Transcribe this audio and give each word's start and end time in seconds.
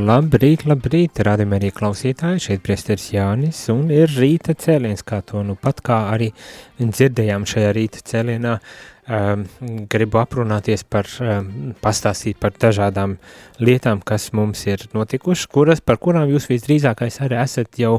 Labrīt, 0.00 0.62
labrīt, 0.68 1.18
rādījumā 1.26 1.58
arī 1.58 1.70
klausītāji, 1.74 2.40
šeit 2.44 2.62
priesteris 2.64 3.08
Jānis, 3.12 3.58
un 3.72 3.90
ir 3.92 4.12
rīta 4.16 4.54
cēliens, 4.56 5.02
kā 5.04 5.18
to 5.26 5.42
nu 5.44 5.56
pat 5.60 5.82
kā 5.84 5.98
arī 6.14 6.30
dzirdējām 6.78 7.44
šajā 7.48 7.72
rīta 7.76 8.00
cēlienā, 8.08 8.54
um, 9.10 9.44
gribu 9.92 10.20
aprunāties 10.22 10.86
par, 10.88 11.10
um, 11.24 11.72
pastāstīt 11.82 12.40
par 12.40 12.54
dažādām 12.56 13.18
lietām, 13.60 14.00
kas 14.00 14.30
mums 14.36 14.62
ir 14.70 14.86
notikušas, 14.96 15.50
kuras, 15.52 15.84
par 15.84 16.00
kurām 16.00 16.30
jūs 16.32 16.48
visdrīzākais 16.52 17.20
arī 17.26 17.40
esat 17.42 17.80
jau 17.82 17.98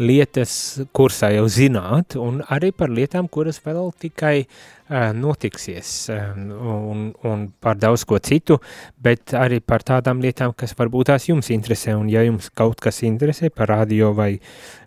lietas 0.00 0.52
kursā 0.96 1.32
jau 1.34 1.48
zināt, 1.50 2.18
un 2.20 2.44
arī 2.52 2.70
par 2.76 2.92
lietām, 2.94 3.26
kuras 3.32 3.58
vēl 3.64 3.90
tikai 4.06 4.36
uh, 4.44 4.79
notiksies, 5.14 5.90
uh, 6.10 6.30
un, 6.34 7.10
un 7.26 7.44
par 7.62 7.78
daudz 7.78 8.04
ko 8.08 8.18
citu, 8.18 8.58
bet 8.98 9.34
arī 9.38 9.60
par 9.62 9.84
tādām 9.86 10.22
lietām, 10.22 10.54
kas 10.56 10.74
varbūt 10.78 11.12
tās 11.12 11.28
jums 11.30 11.50
interesē, 11.54 11.94
un 11.98 12.08
ja 12.10 12.24
jums 12.26 12.50
kaut 12.54 12.80
kas 12.82 13.02
interesē 13.06 13.52
par 13.54 13.70
radio 13.70 14.10
vai, 14.16 14.32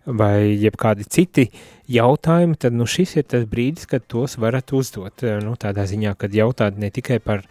vai 0.05 0.55
jebkādi 0.59 1.07
citi 1.07 1.47
jautājumi, 1.91 2.59
tad 2.59 2.75
nu 2.75 2.87
šis 2.89 3.15
ir 3.21 3.29
tas 3.31 3.47
brīdis, 3.49 3.87
kad 3.87 4.03
tos 4.07 4.35
varat 4.41 4.75
uzdot, 4.75 5.23
nu 5.43 5.55
tādā 5.59 5.87
ziņā, 5.87 6.17
kad 6.19 6.35
jautāt 6.35 6.79
ne 6.79 6.91
tikai 6.93 7.21
par 7.23 7.47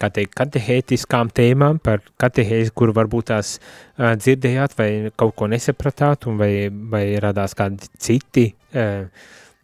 kā 0.00 0.10
teikt, 0.10 0.34
katehētiskām 0.38 1.30
tēmām, 1.34 1.78
par 1.82 2.02
katehēzi, 2.20 2.72
kur 2.76 2.92
varbūt 2.96 3.30
tās 3.30 3.56
uh, 3.60 4.14
dzirdējāt 4.18 4.76
vai 4.78 4.90
kaut 5.16 5.34
ko 5.38 5.48
nesapratāt, 5.50 6.28
un 6.30 6.38
vai, 6.40 6.52
vai 6.70 7.04
radās 7.22 7.54
kādi 7.58 7.88
citi 8.02 8.48
uh, 8.74 9.06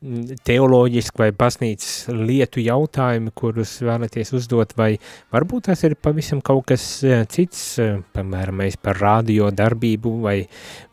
teoloģiski 0.01 1.21
vai 1.21 1.29
baznīcas 1.37 2.09
lietu 2.15 2.63
jautājumi, 2.65 3.33
kurus 3.37 3.75
vēlaties 3.85 4.33
uzdot, 4.37 4.73
vai 4.79 4.95
varbūt 5.35 5.69
tas 5.69 5.85
ir 5.85 5.97
pavisam 6.01 6.41
kaut 6.45 6.71
kas 6.73 6.85
uh, 7.05 7.23
cits, 7.29 7.63
uh, 7.83 8.01
piemēram, 8.17 8.63
mēs 8.63 8.81
par 8.81 9.01
radio 9.03 9.51
darbību 9.53 10.15
vai, 10.25 10.39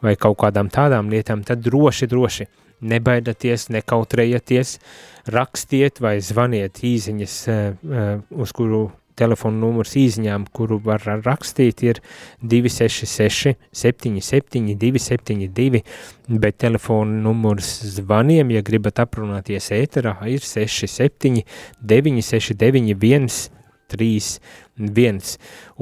vai 0.03 0.17
kaut 0.19 0.39
kādām 0.43 0.71
tādām 0.73 1.11
lietām, 1.13 1.45
tad 1.47 1.63
droši, 1.63 2.09
droši 2.11 2.49
nebaidieties, 2.87 3.69
nekautrējieties, 3.73 4.77
rakstiet 5.33 6.03
vai 6.03 6.17
zvaniet 6.21 6.83
īziņas, 6.83 7.41
uh, 7.47 8.07
uz 8.43 8.55
kuru 8.55 8.89
telefona 9.17 9.59
numurs 9.61 9.95
īziņām, 9.99 10.47
kuru 10.55 10.79
var 10.83 11.03
rakstīt, 11.25 11.83
ir 11.87 12.01
266 12.41 13.57
77 13.73 14.77
272, 14.77 15.83
bet 16.27 16.59
telefona 16.63 17.21
numurs 17.27 17.71
zvaniem, 17.97 18.53
ja 18.55 18.63
gribat 18.65 19.01
aprunāties 19.03 19.71
ēterā, 19.75 20.17
ir 20.29 20.45
67 20.45 21.43
969 21.81 22.97
1 22.97 23.29
3, 23.87 24.39
1. 24.77 25.19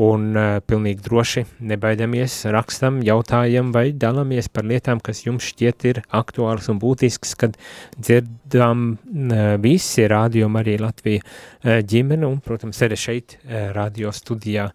Un 0.06 0.28
uh, 0.36 0.58
pilnīgi 0.66 1.04
droši 1.06 1.46
nebaidamies, 1.72 2.38
rakstam, 2.54 3.02
jautājam 3.06 3.72
vai 3.76 3.90
dalāmies 3.92 4.50
par 4.52 4.68
lietām, 4.68 5.02
kas 5.04 5.26
jums 5.26 5.48
šķiet 5.52 5.88
ir 5.92 6.02
aktuāls 6.16 6.70
un 6.72 6.80
būtisks, 6.82 7.36
kad 7.40 7.60
dzirdam 7.98 8.88
uh, 8.96 9.56
visi 9.62 10.08
rādījumi 10.12 10.62
arī 10.64 10.80
Latvija 10.82 11.24
uh, 11.24 11.80
ģimene 11.86 12.28
un, 12.30 12.42
protams, 12.46 12.82
arī 12.86 13.00
šeit 13.00 13.38
uh, 13.40 13.70
radio 13.76 14.14
studijā 14.16 14.70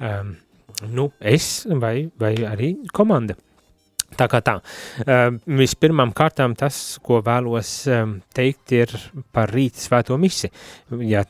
um, 0.00 0.36
nu, 0.92 1.10
es 1.20 1.66
vai, 1.80 2.08
vai 2.18 2.34
arī 2.44 2.74
komanda. 2.92 3.36
Tā 4.16 4.28
kā 4.32 4.40
tā. 4.44 4.56
Uh, 5.04 5.36
vispirmām 5.58 6.12
kārtām 6.16 6.54
tas, 6.58 6.96
ko 7.04 7.20
vēlos 7.24 7.72
um, 7.92 8.16
teikt, 8.36 8.72
ir 8.76 8.92
par 9.34 9.52
rīta 9.52 9.82
svēto 9.82 10.16
misi. 10.20 10.50
Ja 11.04 11.24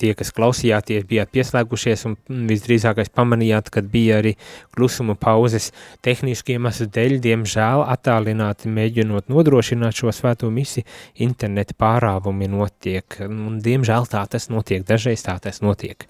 tie, 0.00 0.12
kas 0.18 0.32
klausījāties, 0.36 1.06
bijāt 1.08 1.32
pieslēgušies 1.34 2.04
un 2.10 2.16
visdrīzākais 2.50 3.12
pamanījāt, 3.16 3.70
kad 3.72 3.88
bija 3.90 4.20
arī 4.20 4.34
klusuma 4.76 5.16
pauzes 5.20 5.70
tehniski 6.04 6.58
iemeslu 6.58 6.90
dēļ, 6.92 7.16
diemžēl 7.24 7.84
attālināti 7.88 8.72
mēģinot 8.72 9.32
nodrošināt 9.32 10.02
šo 10.02 10.12
svēto 10.14 10.50
misi, 10.52 10.84
interneta 11.24 11.76
pārāvumi 11.80 12.50
notiek. 12.52 13.20
Un, 13.26 13.58
diemžēl 13.64 14.08
tā 14.10 14.26
tas 14.30 14.50
notiek, 14.52 14.84
dažreiz 14.86 15.24
tā 15.26 15.38
tas 15.42 15.62
notiek. 15.64 16.08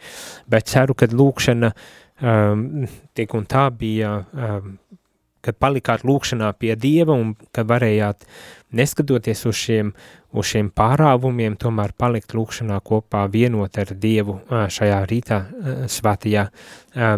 Bet 0.51 0.71
ceru, 0.71 0.97
ka 0.99 1.11
lūkšana 1.11 1.73
um, 2.21 2.67
tik 3.17 3.35
un 3.37 3.47
tā 3.51 3.67
bija 3.75 4.17
um, 4.21 4.77
kad 5.45 5.57
palikāt 5.61 6.05
lūkšanā 6.07 6.51
pie 6.61 6.75
Dieva 6.79 7.17
un 7.17 7.35
kad 7.55 7.69
varējāt, 7.71 8.27
neskatoties 8.77 9.45
uz 9.51 9.59
šiem, 9.59 9.93
uz 10.37 10.51
šiem 10.53 10.71
pārāvumiem, 10.77 11.57
tomēr 11.61 11.95
palikt 11.99 12.35
lūkšanā 12.37 12.81
kopā 12.87 13.25
vienot 13.33 13.79
ar 13.81 13.95
Dievu 14.03 14.41
šajā 14.51 15.01
rītā 15.11 15.41
svētajā 15.91 16.47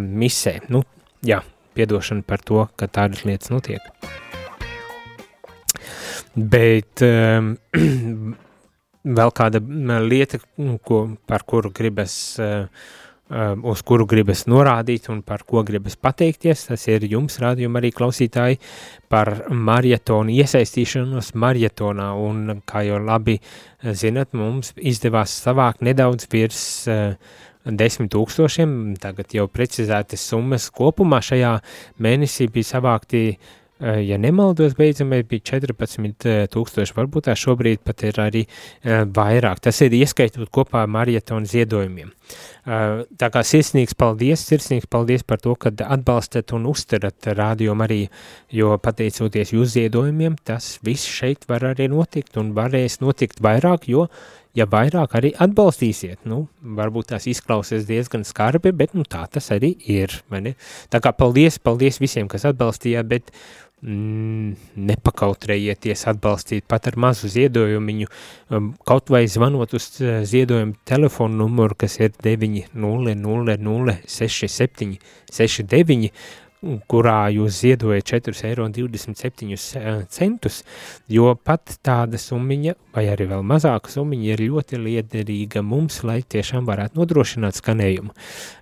misē. 0.01 0.59
Nu, 0.73 0.85
jā, 1.27 1.43
piedošana 1.77 2.25
par 2.27 2.45
to, 2.45 2.67
ka 2.77 2.89
tādas 2.89 3.27
lietas 3.29 3.53
notiek. 3.53 3.85
Bet 6.33 7.03
um, 7.05 7.53
vēl 9.19 9.33
kāda 9.37 9.61
lieta, 10.07 10.41
ko, 10.87 11.05
par 11.29 11.45
kuru 11.49 11.73
gribas 11.75 12.15
uh, 12.41 12.69
uz 13.33 13.83
kuru 13.87 14.07
gribas 14.09 14.45
norādīt 14.51 15.09
un 15.13 15.23
par 15.27 15.45
ko 15.49 15.63
gribas 15.67 15.97
pateikties. 15.97 16.67
Tas 16.71 16.87
ir 16.91 17.07
jums, 17.11 17.39
rādījuma 17.43 17.81
arī 17.81 17.93
klausītāji, 17.97 18.61
par 19.13 19.33
marietonu 19.51 20.35
iesaistīšanos 20.35 21.33
marietonā. 21.41 22.11
Un, 22.19 22.61
kā 22.69 22.85
jau 22.89 23.01
labi 23.03 23.39
zinat, 23.83 24.35
mums 24.37 24.75
izdevās 24.77 25.35
savākt 25.45 25.83
nedaudz 25.87 26.29
virs 26.33 26.61
uh, 26.91 27.17
desmit 27.65 28.13
tūkstošiem, 28.13 28.95
tagad 29.01 29.35
jau 29.37 29.49
precizētas 29.49 30.29
summas 30.33 30.69
kopumā 30.75 31.23
šajā 31.23 31.57
mēnesī 32.03 32.49
bija 32.53 32.75
savākti 32.75 33.27
uh, 33.33 33.37
Eh, 33.37 33.62
ja 33.83 34.19
nemaldos, 34.19 34.77
beidzamais 34.79 35.25
bija 35.27 35.43
14 35.59 36.29
eh, 36.31 36.93
varbūt 36.95 37.27
tā 37.27 37.35
šobrīd 37.39 37.83
pat 37.83 38.05
ir 38.07 38.21
arī 38.23 38.43
eh, 38.47 39.03
vairāk. 39.11 39.59
Tas 39.65 39.81
ir 39.83 39.97
ieskaitot 39.99 40.53
kopā 40.55 40.85
marietonu 40.87 41.49
ziedojumiem. 41.51 42.13
Tā 42.63 43.29
kā 43.35 43.41
sirsnīgs 43.43 43.97
paldies, 43.99 44.45
sirsnīgs 44.47 44.87
paldies 44.89 45.25
par 45.27 45.41
to, 45.43 45.57
ka 45.59 45.73
atbalstat 45.83 46.55
un 46.55 46.69
uztarat 46.71 47.27
rādio 47.35 47.75
arī, 47.83 48.05
jo 48.55 48.77
pateicoties 48.79 49.51
jūs 49.57 49.75
ziedojumiem, 49.75 50.37
tas 50.47 50.77
viss 50.87 51.11
šeit 51.11 51.49
var 51.51 51.67
arī 51.73 51.91
notikt 51.91 52.39
un 52.39 52.55
varēs 52.55 53.01
notikt 53.03 53.43
vairāk, 53.43 53.91
jo 53.91 54.07
ja 54.57 54.67
vairāk 54.69 55.17
arī 55.19 55.33
atbalstīsiet, 55.41 56.23
nu, 56.29 56.45
varbūt 56.79 57.13
tās 57.13 57.27
izklausies 57.31 57.87
diezgan 57.89 58.25
skarbi, 58.29 58.73
bet, 58.77 58.95
nu, 58.97 59.05
tā 59.09 59.25
tas 59.33 59.51
arī 59.55 59.75
ir? 59.91 60.21
Tā 60.93 61.03
kā 61.03 61.13
paldies, 61.17 61.59
paldies 61.59 62.01
visiem, 62.03 62.29
kas 62.31 62.47
atbalstījāt, 62.53 63.09
bet 63.09 63.33
nepakautrējieties 63.83 66.05
atbalstīt 66.13 66.69
pat 66.71 66.87
ar 66.87 66.95
mazu 67.03 67.27
ziedojumiņu, 67.33 68.07
um, 68.55 68.69
kaut 68.87 69.11
vai 69.11 69.25
zvanot 69.31 69.75
uz 69.75 69.89
uh, 69.99 70.21
ziedojumu 70.29 70.77
telefonu 70.87 71.43
numuru, 71.43 71.75
kas 71.83 71.99
ir 71.99 72.15
900 72.23 73.99
67 74.07 75.01
69, 75.33 76.13
kurā 76.91 77.27
jūs 77.35 77.59
ziedojat 77.65 78.07
4,27 78.13 79.49
eiro, 79.51 80.51
jo 81.11 81.35
pat 81.43 81.75
tāda 81.83 82.21
summiņa, 82.23 82.77
vai 82.95 83.07
arī 83.11 83.27
vēl 83.33 83.43
mazāka 83.47 83.91
summiņa, 83.91 84.29
ir 84.31 84.45
ļoti 84.47 84.81
liederīga 84.83 85.65
mums, 85.67 86.03
lai 86.07 86.21
tiešām 86.23 86.69
varētu 86.69 87.01
nodrošināt 87.01 87.59
skanējumu. 87.59 88.15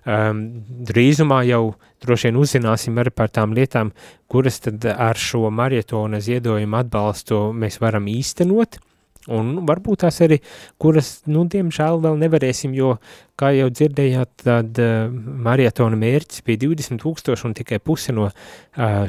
Um, 0.09 0.43
drīzumā 0.89 1.43
jau 1.49 1.63
droši 2.01 2.31
vien 2.31 2.41
uzzināsim 2.41 2.97
arī 2.97 3.13
par 3.13 3.29
tām 3.29 3.53
lietām, 3.57 3.93
kuras 4.31 4.61
tad 4.65 4.85
ar 4.91 5.19
šo 5.19 5.49
marietona 5.53 6.21
ziedojumu 6.23 6.81
atbalstu 6.81 7.51
mēs 7.53 7.77
varam 7.83 8.09
īstenot, 8.09 8.81
un 9.29 9.51
varbūt 9.67 10.01
tās 10.01 10.17
arī, 10.25 10.39
kuras, 10.81 11.19
nu, 11.29 11.43
diemžēl 11.49 11.99
vēl 12.01 12.17
nevarēsim, 12.23 12.73
jo, 12.73 12.95
kā 13.37 13.51
jau 13.55 13.67
dzirdējāt, 13.73 14.31
tad 14.43 14.79
uh, 14.81 15.11
marietona 15.45 15.97
mērķis 15.97 16.43
bija 16.45 16.61
20 16.63 17.01
tūkstoši 17.01 17.47
un 17.49 17.55
tikai 17.57 17.79
puse 17.83 18.13
no 18.13 18.27
uh, 18.27 18.35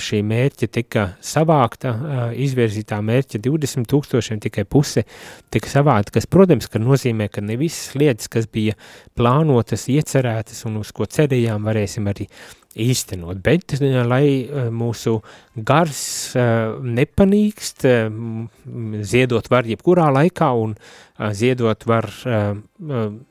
šī 0.01 0.23
mērķa 0.29 0.69
tika 0.73 1.07
savākta, 1.25 1.93
uh, 1.93 2.23
izvirzītā 2.45 3.01
mērķa 3.05 3.41
20 3.45 3.89
tūkstošiem 3.93 4.41
tikai 4.45 4.65
puse 4.69 5.05
tika 5.53 5.73
savākta, 5.73 6.17
kas, 6.17 6.29
protams, 6.29 6.69
ka 6.73 6.81
nozīmē, 6.81 7.29
ka 7.33 7.45
ne 7.45 7.59
visas 7.61 7.95
lietas, 7.97 8.29
kas 8.33 8.49
bija 8.53 8.77
plānotas, 9.17 9.89
iecerētas 9.93 10.65
un 10.69 10.81
uz 10.81 10.93
ko 10.97 11.09
cerējām, 11.09 11.69
varēsim 11.69 12.09
arī 12.13 12.29
īstenot, 12.79 13.41
bet 13.45 13.75
lai 13.81 14.49
mūsu 14.73 15.19
gars 15.57 16.03
nepanīkst, 16.37 17.87
ziedot 19.13 19.51
var 19.53 19.69
jebkurā 19.69 20.09
laikā 20.15 20.51
un 20.57 20.75
ziedot 21.37 21.87
var 21.87 22.09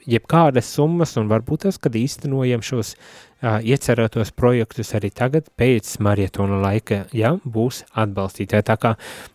jebkādas 0.06 0.70
summas 0.76 1.18
un 1.18 1.32
varbūt 1.32 1.68
tas, 1.68 1.82
kad 1.82 1.98
īstenojam 1.98 2.64
šos 2.66 2.96
iecerētos 3.42 4.32
projektus 4.38 4.94
arī 4.98 5.10
tagad 5.14 5.48
pēc 5.58 5.96
marietona 6.04 6.60
laika, 6.62 7.06
ja 7.16 7.34
būs 7.42 7.82
atbalstītāji. 7.98 8.66
Tā 8.68 8.76
kā 8.82 8.92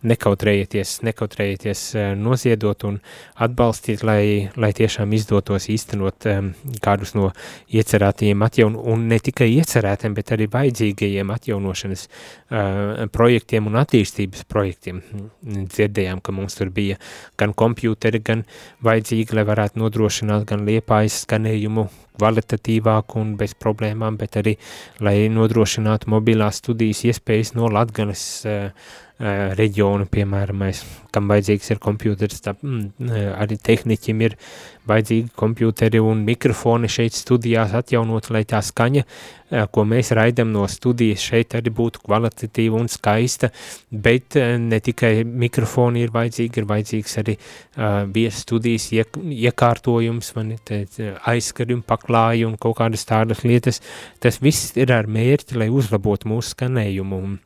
nekautrējieties, 0.06 1.00
nekautrējieties 1.06 1.82
noziedot 2.20 2.86
un 2.86 3.00
atbalstīt, 3.42 4.04
lai, 4.06 4.50
lai 4.56 4.70
tiešām 4.76 5.12
izdotos 5.16 5.68
īstenot 5.72 6.28
um, 6.30 6.52
kādus 6.84 7.16
no 7.18 7.32
iecerētajiem 7.74 8.46
atjaun, 8.46 8.78
un 8.78 9.08
ne 9.10 9.18
tikai 9.18 9.50
iecerētiem, 9.56 10.14
bet 10.16 10.32
arī 10.36 10.48
vajadzīgajiem 10.54 11.34
atjaunošanas 11.34 12.06
uh, 12.06 13.04
projektiem 13.12 13.66
un 13.66 13.80
attīstības 13.82 14.46
projektiem. 14.50 15.02
Dzirdējām, 15.42 16.22
ka 16.22 16.34
mums 16.36 16.58
tur 16.58 16.70
bija 16.74 17.00
gan 17.40 17.54
kompjūteri, 17.56 18.22
gan 18.22 18.46
vajadzīgi, 18.86 19.34
lai 19.36 19.46
varētu 19.50 19.82
nodrošināt 19.82 20.46
gan 20.48 20.66
liepājas 20.68 21.24
skanējumu 21.26 21.88
kvalitatīvāk 22.16 23.16
un 23.20 23.34
bez 23.40 23.54
problēmām, 23.58 24.18
bet 24.20 24.40
arī, 24.42 24.56
lai 25.04 25.16
nodrošinātu 25.32 26.10
mobilās 26.12 26.62
studijas 26.62 27.04
iespējas 27.10 27.54
no 27.56 27.70
Latganes 27.72 28.26
uh, 28.46 28.94
uh, 29.20 29.52
reģiona, 29.56 30.06
piemēram, 30.10 30.58
mēs, 30.60 30.82
kam 31.14 31.30
vajadzīgs 31.30 31.72
ir 31.72 31.80
kompjūters, 31.82 32.42
tā, 32.44 32.52
mm, 32.60 33.12
arī 33.40 33.56
tehniķim 33.56 34.20
ir 34.26 34.36
vajadzīgi 34.86 35.32
kompjūteri 35.38 36.02
un 36.04 36.20
mikrofoni 36.26 36.90
šeit 36.92 37.16
studijās 37.16 37.72
atjaunot, 37.78 38.28
lai 38.34 38.44
tā 38.48 38.60
skaņa, 38.64 39.04
uh, 39.06 39.64
ko 39.72 39.86
mēs 39.88 40.12
raidam 40.16 40.52
no 40.52 40.66
studijas 40.68 41.24
šeit 41.30 41.56
arī 41.56 41.72
būtu 41.72 42.04
kvalitatīva 42.04 42.80
un 42.80 42.90
skaista, 42.92 43.50
bet 43.90 44.36
ne 44.36 44.80
tikai 44.84 45.24
mikrofoni 45.24 46.04
ir 46.04 46.12
vajadzīgi, 46.14 46.60
ir 46.60 46.68
vajadzīgs 46.68 47.18
arī 47.24 47.38
uh, 47.38 48.04
vies 48.12 48.44
studijas 48.44 48.90
iek, 48.92 49.16
iekārtojums, 49.16 50.32
man 50.36 50.54
aizskari 51.32 51.76
un 51.76 51.82
paklāji 51.86 52.46
un 52.46 52.56
kaut 52.60 52.78
kādas 52.82 53.08
tādas 53.08 53.44
lietas, 53.48 53.80
tas 54.20 54.40
viss 54.44 54.76
ir 54.76 54.92
ar 54.92 55.08
mērķi, 55.08 55.60
lai 55.62 55.72
uzlabotu 55.72 56.28
mūsu 56.30 56.56
skanējumu 56.56 57.22
un 57.24 57.36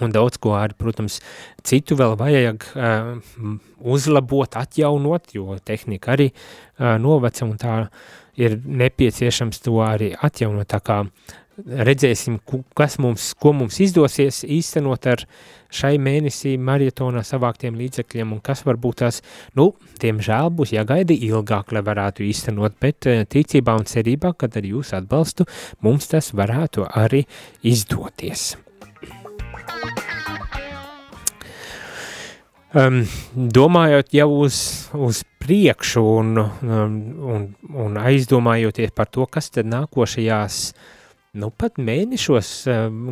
un 0.00 0.14
daudz 0.14 0.40
ko 0.40 0.54
arī, 0.56 0.76
protams, 0.78 1.20
citu 1.66 1.98
vēl 1.98 2.16
vajag 2.20 2.64
uh, 2.72 3.12
uzlabot, 3.92 4.56
atjaunot, 4.56 5.34
jo 5.36 5.58
tehnika 5.64 6.14
arī 6.16 6.30
uh, 6.32 6.96
noveca 7.02 7.44
un 7.44 7.58
tā 7.60 7.76
ir 8.40 8.56
nepieciešams 8.64 9.60
to 9.60 9.76
arī 9.84 10.14
atjaunot, 10.16 10.70
tā 10.72 10.80
kā 10.80 11.02
redzēsim, 11.62 12.38
kas 12.76 12.96
mums, 13.02 13.32
ko 13.38 13.52
mums 13.56 13.76
izdosies 13.84 14.42
īstenot 14.48 15.06
ar 15.12 15.24
šai 15.72 15.94
mēnesī 16.02 16.54
marietonā 16.60 17.22
savāktiem 17.26 17.76
līdzekļiem 17.80 18.32
un 18.36 18.40
kas 18.44 18.64
varbūt 18.66 19.02
tās, 19.04 19.20
nu, 19.58 19.70
diemžēl 20.02 20.52
būs 20.56 20.74
jāgaida 20.76 21.16
ilgāk, 21.16 21.72
lai 21.76 21.84
varētu 21.84 22.26
īstenot, 22.28 22.76
bet 22.80 23.08
ticībā 23.32 23.76
un 23.78 23.88
cerībā, 23.88 24.34
kad 24.38 24.56
ar 24.56 24.68
jūsu 24.68 24.98
atbalstu 25.00 25.48
mums 25.84 26.10
tas 26.12 26.32
varētu 26.36 26.88
arī 26.88 27.24
izdoties. 27.62 28.52
Um, 32.72 33.02
domājot 33.36 34.14
jau 34.16 34.30
uz, 34.46 34.56
uz 34.96 35.18
priekšu 35.44 36.00
un, 36.08 36.38
um, 36.40 36.94
un, 37.34 37.42
un 37.84 37.98
aizdomājoties 38.00 38.94
par 38.96 39.10
to, 39.12 39.26
kas 39.28 39.50
tad 39.52 39.68
nākošajās, 39.68 40.56
nu 41.36 41.50
pat 41.52 41.76
mēnešos, 41.76 42.52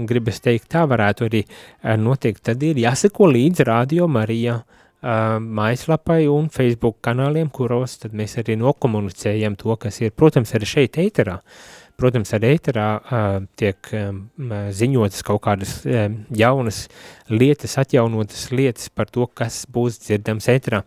gribas 0.08 0.41
teikt, 0.41 0.70
tā 0.73 0.87
varētu 0.88 1.29
arī 1.29 1.43
uh, 1.44 1.93
notiekt, 2.00 2.41
tad 2.49 2.64
ir 2.64 2.81
jāseko 2.81 3.29
līdzi 3.35 3.67
Radio 3.69 4.08
Marija 4.08 4.62
uh, 4.62 5.37
mājaslapai 5.44 6.23
un 6.32 6.49
Facebook 6.49 7.02
kanāliem, 7.05 7.52
kuros 7.52 7.99
mēs 8.17 8.38
arī 8.41 8.56
nokomunicējam 8.62 9.61
to, 9.61 9.76
kas 9.76 10.00
ir, 10.00 10.17
protams, 10.17 10.56
arī 10.56 10.73
šeit 10.73 10.97
ēterā. 11.05 11.37
Uh, 11.37 11.79
Protams, 12.00 12.31
arī 12.32 12.55
ēterā 12.56 12.87
tiek 13.61 13.88
ziņotas 14.73 15.25
kaut 15.26 15.43
kādas 15.44 15.82
jaunas 15.85 16.79
lietas, 17.29 17.75
atjaunotas 17.82 18.47
lietas 18.55 18.88
par 18.88 19.11
to, 19.12 19.26
kas 19.26 19.67
būs 19.69 19.99
dzirdams 20.06 20.49
ēterā, 20.49 20.81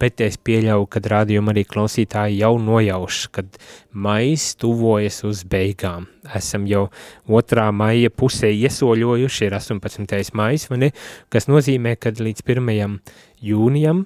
bet 0.00 0.20
es 0.24 0.36
pieļauju, 0.36 0.84
ka 0.92 1.00
rādījuma 1.14 1.54
arī 1.54 1.64
klausītāji 1.68 2.42
jau 2.42 2.52
nojauš, 2.60 3.22
kad 3.32 3.56
mais 3.92 4.50
tuvojas 4.60 5.22
uz 5.28 5.42
beigām. 5.48 6.10
Esam 6.36 6.68
jau 6.68 6.86
otrā 7.24 7.70
maija 7.72 8.12
pusē 8.12 8.52
iesoļojuši, 8.52 9.48
ir 9.48 9.56
18. 9.56 10.34
mais, 10.36 10.68
vai 10.68 10.82
ne, 10.84 10.92
kas 11.32 11.48
nozīmē, 11.48 11.96
ka 11.96 12.12
līdz 12.20 12.44
1. 12.44 13.00
jūnijam 13.48 14.04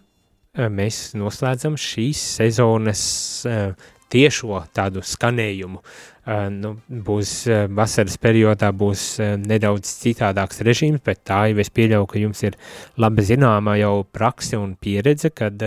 mēs 0.55 1.05
noslēdzam 1.19 1.75
šīs 1.75 2.23
sezonas 2.39 3.05
tiešo 4.15 4.61
tādu 4.77 5.03
skanējumu. 5.03 5.81
Uh, 5.81 6.14
nu, 6.27 6.75
būs 6.89 7.33
uh, 7.51 7.65
vasaras 7.69 8.17
periodā 8.21 8.71
būs 8.73 9.03
uh, 9.21 9.35
nedaudz 9.41 9.91
citādāks 10.01 10.63
režīms, 10.65 11.03
bet 11.05 11.21
tā 11.29 11.45
jau 11.51 11.61
es 11.61 11.73
pieļauju, 11.75 12.09
ka 12.09 12.23
jums 12.23 12.41
ir 12.47 12.57
labi 12.97 13.27
zināma 13.29 13.77
jau 13.81 13.99
prakse 14.13 14.57
un 14.61 14.75
pieredze, 14.81 15.33
kad 15.35 15.63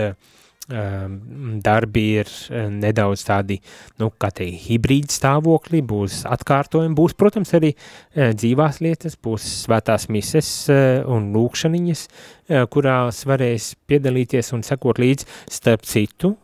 darbi 0.68 2.02
ir 2.20 2.28
nedaudz 2.68 3.22
tādi, 3.24 3.56
nu, 4.02 4.10
kā 4.20 4.28
teikt, 4.36 4.66
hibrīdi 4.66 5.14
stāvokļi, 5.14 5.80
būs 5.80 6.18
atkārtojumi, 6.28 6.92
būs, 6.92 7.14
protams, 7.16 7.54
arī 7.56 7.70
dzīvās 8.12 8.82
lietas, 8.84 9.16
būs 9.16 9.46
svētās 9.62 10.10
mises 10.12 10.50
un 10.68 11.30
lūkšaniņas, 11.32 12.04
kurās 12.48 13.22
varēs 13.28 13.72
piedalīties 13.88 14.52
un 14.56 14.64
sekot 14.66 15.00
līdz. 15.02 15.26
Starp 15.52 15.84
citu, 15.88 16.34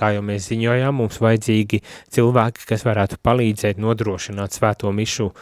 kā 0.00 0.12
jau 0.16 0.22
mēs 0.26 0.48
ziņojām, 0.52 1.00
mums 1.02 1.20
vajadzīgi 1.22 1.82
cilvēki, 2.14 2.66
kas 2.68 2.86
varētu 2.88 3.20
palīdzēt 3.24 3.80
nodrošināt 3.82 4.56
svēto 4.56 4.92
mišu 4.96 5.28
uh, 5.30 5.36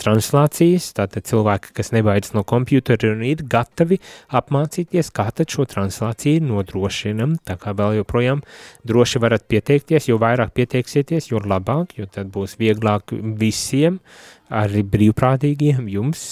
translācijas, 0.00 0.92
tātad 0.96 1.26
cilvēki, 1.28 1.74
kas 1.76 1.92
nebaidas 1.92 2.32
no 2.32 2.42
kompjutera 2.48 3.12
un 3.12 3.22
ir 3.26 3.42
gatavi 3.44 3.98
apmācīties, 4.32 5.10
kā 5.12 5.28
tad 5.36 5.52
šo 5.52 5.66
translāciju 5.68 6.44
nodrošinam, 6.46 7.36
tā 7.44 7.58
kā 7.60 7.74
vēl 7.76 8.00
joprojām 8.00 8.40
droši 8.88 9.20
varat 9.20 9.44
pieteikties, 9.48 10.08
jo 10.08 10.16
vairāk 10.22 10.54
pieteiksieties, 10.56 11.28
jo 11.32 11.42
labāk, 11.44 11.98
jo 11.98 12.08
tad 12.08 12.32
būs 12.32 12.56
vieglāk 12.60 13.12
visiem, 13.12 14.00
arī 14.52 14.82
brīvprātīgiem 14.92 15.88
jums 15.90 16.22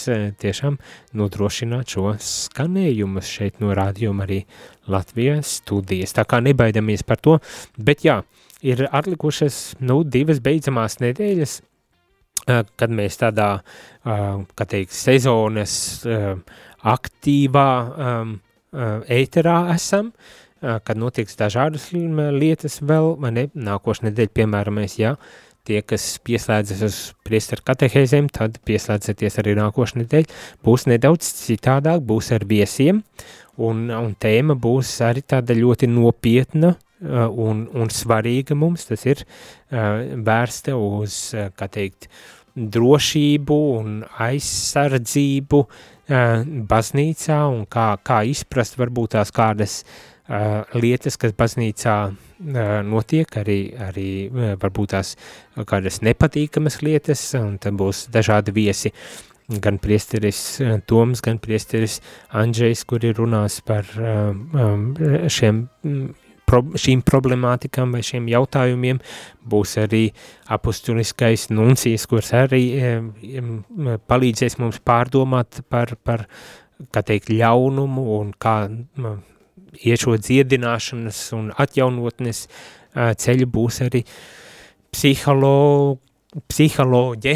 tiešām 0.43 0.77
nodrošināt 1.17 1.95
šo 1.97 2.13
skanējumu 2.21 3.23
šeit 3.25 3.61
no 3.63 3.73
rādījuma 3.77 4.27
arī 4.27 4.43
Latvijas 4.91 5.57
studijas. 5.61 6.15
Tā 6.17 6.27
kā 6.29 6.43
nebaidamies 6.45 7.05
par 7.07 7.21
to, 7.23 7.39
bet 7.79 8.05
jā, 8.07 8.21
ir 8.63 8.87
atlikušas, 8.91 9.61
nu, 9.81 10.03
divas 10.05 10.43
beidzamās 10.45 11.01
nedēļas, 11.03 11.61
kad 12.81 12.93
mēs 12.93 13.21
tādā, 13.21 13.51
kā 14.05 14.67
teikt, 14.69 14.95
sezonas 14.97 15.75
aktīvā 16.81 17.71
ēterā 19.21 19.59
esam, 19.75 20.13
kad 20.61 20.99
notiks 21.01 21.39
dažādas 21.41 21.89
lietas 21.93 22.81
vēl, 22.85 23.15
ne, 23.33 23.47
nākošu 23.57 24.09
nedēļu, 24.09 24.35
piemēram, 24.37 24.77
mēs, 24.83 24.99
jā, 25.01 25.15
ja, 25.15 25.50
tie, 25.69 25.81
kas 25.87 26.05
pieslēdzas 26.27 26.83
uz 26.87 26.99
priesteru 27.27 27.65
katehēzēm, 27.67 28.31
tad 28.33 28.59
pieslēdzieties 28.69 29.39
arī 29.43 29.57
nākošu 29.59 30.01
nedēļu. 30.03 30.31
Būs 30.67 30.87
nedaudz 30.91 31.31
citādāk, 31.45 32.03
būs 32.07 32.33
ar 32.37 32.47
viesiem, 32.49 33.03
un, 33.61 33.87
un 33.95 34.15
tēma 34.21 34.57
būs 34.59 34.97
arī 35.07 35.25
tāda 35.27 35.57
ļoti 35.59 35.91
nopietna 35.91 36.75
un, 37.01 37.65
un 37.73 37.93
svarīga 37.93 38.57
mums. 38.59 38.89
Tas 38.91 39.07
ir 39.09 39.25
vērsta 39.71 40.77
uz, 40.77 41.23
kā 41.57 41.71
teikt, 41.73 42.11
drošību 42.51 43.59
un 43.79 43.99
aizsardzību 44.21 45.65
baznīcā 46.71 47.43
un 47.47 47.67
kā, 47.71 47.93
kā 48.03 48.25
izprast 48.27 48.75
varbūt 48.81 49.15
tās 49.15 49.31
kādas 49.31 49.77
uh, 49.85 50.10
lietas, 50.79 51.17
kas 51.21 51.35
baznīcā 51.39 51.97
uh, 52.11 52.15
notiek, 52.87 53.37
arī, 53.41 53.59
arī 53.89 54.11
varbūt 54.31 54.95
tās 54.95 55.17
kādas 55.67 56.01
nepatīkamas 56.07 56.81
lietas, 56.87 57.25
un 57.39 57.59
tad 57.63 57.79
būs 57.81 58.09
dažādi 58.15 58.55
viesi. 58.55 58.95
gan 59.51 59.79
priesteris 59.83 60.61
Toms, 60.87 61.21
gan 61.21 61.39
priesteris 61.43 62.01
Andžejs, 62.39 62.85
kuri 62.87 63.11
runās 63.13 63.61
par 63.67 63.85
šiem 65.27 65.65
pro, 66.51 66.63
šīm 66.79 67.03
problemātikām 67.07 67.95
vai 67.95 68.03
šiem 68.07 68.29
jautājumiem, 68.31 69.01
būs 69.51 69.77
arī 69.83 70.05
apustuliskais 70.55 71.49
nuncijas, 71.51 72.07
kurš 72.11 72.33
arī 72.45 72.63
palīdzēs 74.11 74.59
mums 74.63 74.81
pārdomāt 74.87 75.63
par, 75.69 75.97
par 76.05 76.27
kā 76.95 77.03
teikt, 77.07 77.33
ļaunumu 77.35 78.07
un 78.19 78.33
kā 78.39 78.57
iešot 79.79 80.27
dziedināšanas 80.27 81.25
un 81.39 81.51
atjaunotnes 81.57 82.47
ceļu 82.95 83.51
būs 83.51 83.83
arī 83.87 84.05
psihologu, 84.91 86.01
psiholoģe, 86.31 87.33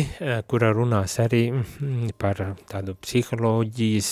kura 0.46 0.68
runās 0.70 1.16
arī 1.18 1.48
mm, 1.50 2.12
par 2.18 2.38
tādu 2.70 2.94
psiholoģijas 3.02 4.10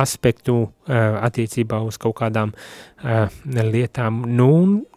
aspektu 0.00 0.54
attiecībā 0.88 1.82
uz 1.84 1.98
kaut 2.00 2.16
kādām 2.22 2.54
lietām. 3.44 4.22
Nu, 4.32 4.48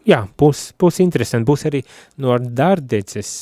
jā, 0.07 0.21
būs, 0.39 0.69
būs 0.79 1.01
interesanti. 1.03 1.49
Būs 1.49 1.67
arī 1.67 1.83
no 2.23 2.37
dārdeces 2.39 3.33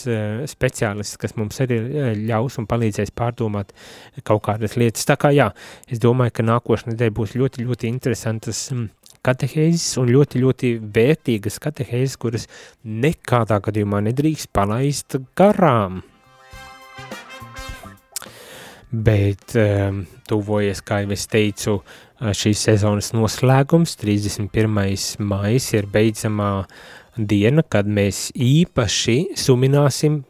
speciālists, 0.50 1.20
kas 1.22 1.38
mums 1.38 1.62
arī 1.62 1.78
ļaus 2.24 2.58
un 2.58 2.70
palīdzēs 2.74 3.14
pārdomāt 3.14 3.76
kaut 4.26 4.48
kādas 4.50 4.80
lietas. 4.82 5.06
Tā 5.06 5.20
kā 5.22 5.30
jā, 5.36 5.52
es 5.86 6.02
domāju, 6.02 6.40
ka 6.40 6.50
nākošais 6.50 6.90
nedēļa 6.90 7.18
būs 7.22 7.38
ļoti, 7.38 7.70
ļoti 7.70 7.94
interesantas 7.94 8.66
mm, 8.74 8.90
katehēzes 9.24 9.98
un 10.02 10.12
ļoti, 10.14 10.42
ļoti 10.44 10.72
vērtīgas 10.96 11.60
katehēzes, 11.64 12.18
kuras 12.20 12.48
nekādā 12.84 13.60
gadījumā 13.64 14.04
nedrīkst 14.10 14.52
palaist 14.56 15.18
garām. 15.38 16.02
Bet 18.94 19.56
um, 19.58 20.04
tuvojas, 20.30 20.84
kā 20.86 21.00
jau 21.02 21.16
es 21.16 21.24
teicu, 21.26 21.80
uh, 21.80 22.04
šīs 22.38 22.68
sezonas 22.68 23.10
noslēgums, 23.16 23.96
31. 23.98 24.70
maijs 25.18 25.72
ir 25.74 25.88
beidzamā 25.90 26.52
diena, 27.18 27.64
kad 27.66 27.90
mēs 27.90 28.28
īpaši 28.38 29.34
sumināsim, 29.40 30.22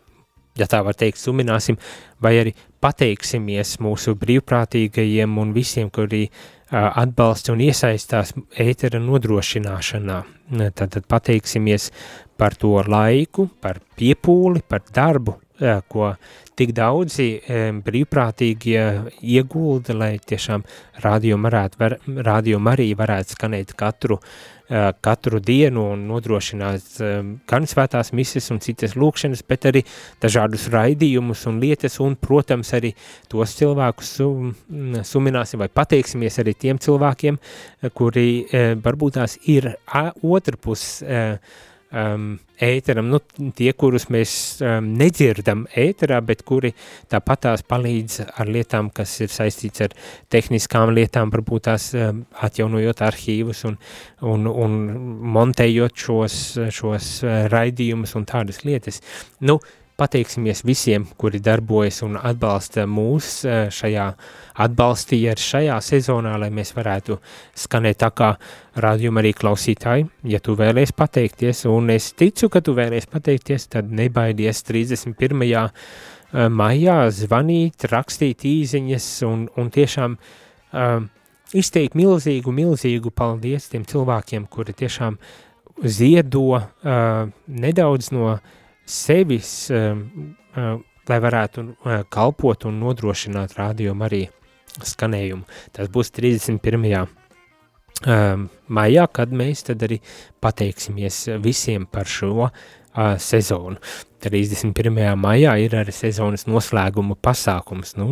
ja 0.60 0.68
tā 0.70 0.80
var 0.86 0.96
teikt, 0.96 1.20
sumināsim, 1.20 1.76
vai 2.24 2.38
arī 2.40 2.56
pateiksimies 2.84 3.78
mūsu 3.84 4.16
brīvprātīgajiem 4.20 5.38
un 5.40 5.54
visiem, 5.56 5.92
kuri 5.94 6.28
atbalsta 6.74 7.54
un 7.54 7.62
iesaistās 7.64 8.34
ētera 8.60 9.00
nodrošināšanā. 9.02 10.20
Tātad 10.74 11.06
pateiksimies 11.10 11.90
par 12.38 12.58
to 12.60 12.76
laiku, 12.90 13.48
par 13.62 13.80
piepūli, 13.98 14.64
par 14.68 14.84
darbu, 14.94 15.38
ko 15.88 16.14
tik 16.60 16.74
daudzi 16.78 17.28
brīvprātīgie 17.86 18.84
iegulda, 19.22 19.96
lai 19.98 20.12
tiešām 20.20 20.66
radio 21.04 21.38
arī 22.74 22.92
varētu 22.98 23.38
skanēt 23.38 23.74
katru 23.80 24.22
katru 25.02 25.40
dienu 25.44 25.84
un 25.94 26.06
nodrošināt 26.08 26.96
gan 27.50 27.68
svētās 27.70 28.14
mises 28.16 28.50
un 28.54 28.62
citas 28.64 28.96
lūkšanas, 28.96 29.44
bet 29.48 29.68
arī 29.70 29.84
dažādus 30.24 30.70
raidījumus 30.74 31.44
un 31.52 31.60
lietas, 31.62 32.00
un, 32.04 32.16
protams, 32.16 32.72
arī 32.74 32.94
tos 33.32 33.58
cilvēkus 33.60 34.14
sum, 34.20 34.54
sumināsim 35.04 35.62
vai 35.62 35.70
pateiksimies 35.70 36.40
arī 36.42 36.56
tiem 36.56 36.80
cilvēkiem, 36.82 37.38
kuri 37.94 38.28
varbūt 38.84 39.20
tās 39.20 39.38
ir 39.52 39.74
otrpus 40.24 41.04
um, 41.94 42.26
ēteram, 42.64 43.08
nu, 43.12 43.20
tie, 43.56 43.70
kurus 43.78 44.08
mēs 44.14 44.34
um, 44.64 44.90
nedzirdam 45.00 45.66
ēterā, 45.80 46.20
bet 46.26 46.44
kuri 46.48 46.74
tāpat 47.12 47.46
tās 47.48 47.66
palīdz 47.70 48.20
ar 48.42 48.52
lietām, 48.52 48.90
kas 48.96 49.14
ir 49.24 49.32
saistīts 49.34 49.86
ar 49.86 49.96
tehniskām 50.34 50.94
lietām, 50.96 51.32
varbūt 51.34 51.68
tās 51.70 51.92
um, 51.98 52.24
atjaunojot 52.46 53.06
arhīvus 53.06 53.64
un, 53.70 53.80
un, 54.34 54.50
un 54.50 54.82
montējot 55.38 56.06
šos, 56.08 56.42
šos 56.74 57.14
uh, 57.28 57.46
raidījumus 57.54 58.18
un 58.20 58.28
tādas 58.30 58.64
lietas. 58.68 59.02
Nu, 59.44 59.60
pateiksimies 60.04 60.66
visiem, 60.68 61.08
kuri 61.18 61.42
darbojas 61.44 62.04
un 62.04 62.20
atbalsta 62.20 62.86
mūs 62.90 63.30
uh, 63.48 63.66
šajā, 63.74 64.10
atbalstīja 64.68 65.34
ar 65.34 65.44
šajā 65.48 65.78
sezonā, 65.88 66.36
lai 66.42 66.52
mēs 66.54 66.76
varētu 66.76 67.18
skanēt 67.64 68.04
tā 68.04 68.12
kā 68.14 68.34
rādījuma 68.84 69.24
arī 69.24 69.34
klausītāji, 69.38 70.10
ja 70.30 70.42
tu 70.44 70.58
vēlies 70.60 70.94
pateikties, 70.98 71.66
un 71.72 71.94
es 71.94 72.12
ticu, 72.18 72.52
ka 72.54 72.62
tu 72.62 72.76
vēlies 72.78 73.08
pateikties, 73.10 73.70
tad 73.78 73.92
nebaidies 73.94 74.64
31. 74.68 75.64
Eh, 76.34 76.48
maijā 76.50 76.98
zvanīt, 77.14 77.86
rakstīt 77.92 78.42
īziņas 78.50 79.08
un, 79.28 79.46
un 79.54 79.68
tiešām 79.70 80.16
um, 80.18 81.04
izteikt 81.54 81.94
milzīgu, 82.00 82.50
milzīgu 82.50 83.12
paldies 83.14 83.70
tiem 83.70 83.86
cilvēkiem, 83.86 84.48
kuri 84.50 84.74
tiešām 84.74 85.20
ziedo 85.86 86.48
uh, 86.58 86.66
nedaudz 87.46 88.10
no 88.16 88.32
uh, 88.32 88.42
uh, 89.72 90.78
lai 91.10 91.20
varētu 91.24 91.66
uh, 91.66 92.04
kalpot 92.12 92.68
un 92.70 92.80
nodrošināt 92.84 93.58
rādījumu 93.60 94.08
arī 94.08 94.24
skanējumu. 94.74 95.44
Tas 95.76 95.92
būs 95.94 96.12
31 96.16 96.88
um, 97.04 98.48
maijā, 98.68 99.08
kad 99.14 99.34
mēs 99.34 99.68
tad 99.70 99.84
arī 99.86 100.00
pateiksimies 100.44 101.26
visiem 101.44 101.86
par 101.86 102.10
šo 102.10 102.34
uh, 102.48 102.64
sezonu. 103.18 103.80
31. 104.24 104.88
maijā 105.20 105.54
ir 105.60 105.74
arī 105.76 105.92
sezonas 105.92 106.46
noslēguma 106.48 107.18
pasākums, 107.20 107.96
nu, 108.00 108.08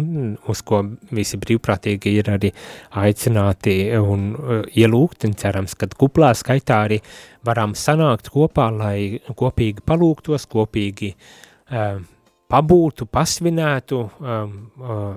uz 0.52 0.62
ko 0.68 0.82
visi 1.16 1.40
brīvprātīgi 1.40 2.16
ir 2.20 2.32
arī 2.34 2.52
aicināti 3.00 3.76
un 3.96 4.26
uh, 4.36 4.62
ielūgti, 4.76 5.30
un 5.30 5.38
cerams, 5.40 5.78
ka 5.80 5.88
kuplā 5.96 6.34
skaitā 6.38 6.82
arī 6.88 7.00
varam 7.48 7.76
sanākt 7.80 8.32
kopā, 8.34 8.68
lai 8.76 9.22
kopīgi 9.40 9.86
palūgtos, 9.88 10.50
kopīgi 10.52 11.14
uh, 11.16 12.02
pabūtu, 12.52 13.08
pasvinētu, 13.08 14.02
um, 14.20 14.58
uh, 14.82 15.12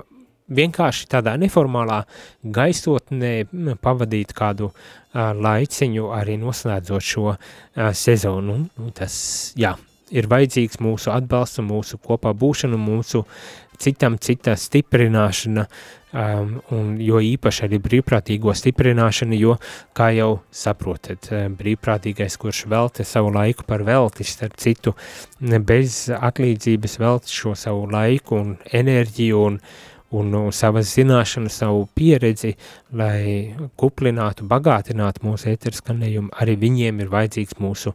vienkārši 0.49 1.09
tādā 1.11 1.35
neformālā 1.41 2.03
gaisotnē 2.45 3.35
pavadīt 3.83 4.35
kādu 4.37 4.71
uh, 4.71 5.33
laiciņu 5.33 6.13
arī 6.15 6.37
noslēdzot 6.43 7.09
šo 7.13 7.27
uh, 7.33 7.39
sezonu. 7.97 8.61
Nu, 8.77 8.93
tas, 8.95 9.17
jā, 9.57 9.75
ir 10.13 10.29
vajadzīgs 10.31 10.81
mūsu 10.85 11.13
atbalsts 11.15 11.63
un 11.63 11.71
mūsu 11.73 12.01
kopā 12.03 12.35
būšana, 12.37 12.81
mūsu 12.81 13.25
citam 13.81 14.19
cita 14.23 14.53
stiprināšana, 14.55 15.65
um, 16.13 16.53
un 16.77 16.93
jo 17.03 17.19
īpaši 17.25 17.65
arī 17.67 17.81
brīvprātīgo 17.83 18.53
stiprināšana, 18.55 19.35
jo, 19.41 19.57
kā 19.97 20.13
jau 20.15 20.29
saprotat, 20.55 21.33
brīvprātīgais, 21.59 22.37
kurš 22.39 22.67
velta 22.71 23.07
savu 23.09 23.33
laiku 23.35 23.67
par 23.67 23.83
velti, 23.83 24.29
starp 24.29 24.61
citu, 24.63 24.95
bez 25.41 26.05
atlīdzības 26.15 27.01
velta 27.03 27.35
šo 27.35 27.57
savu 27.59 27.89
laiku 27.91 28.39
un 28.45 28.55
enerģiju 28.71 29.43
un 29.49 29.59
uh, 29.59 29.91
un 30.15 30.35
savas 30.55 30.93
zināšanas, 30.95 31.59
savu 31.63 31.87
pieredzi, 31.97 32.55
lai 32.95 33.55
kuplinātu, 33.81 34.47
bagātinātu 34.51 35.25
mūsu 35.27 35.51
ēterskanējumu, 35.55 36.33
arī 36.41 36.57
viņiem 36.61 37.03
ir 37.03 37.11
vajadzīgs 37.13 37.59
mūsu 37.63 37.95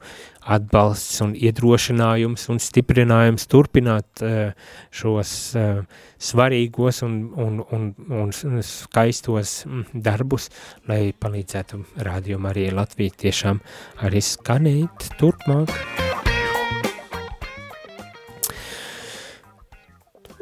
atbalsts 0.49 1.21
un 1.23 1.33
iedrošinājums 1.37 2.47
un 2.49 2.61
stiprinājums 2.63 3.47
turpināt 3.51 4.23
uh, 4.25 4.51
šos 4.91 5.33
uh, 5.59 5.81
svarīgos 6.19 7.03
un, 7.07 7.17
un, 7.37 7.61
un, 7.75 7.89
un 8.09 8.61
skaistos 8.65 9.63
darbus, 9.93 10.49
lai 10.89 11.09
palīdzētu 11.13 11.83
rādījumu 12.09 12.51
arī 12.51 12.69
Latviju 12.75 13.17
tiešām 13.25 13.63
arī 14.07 14.23
skanēt 14.25 15.11
turpmāk. 15.21 16.08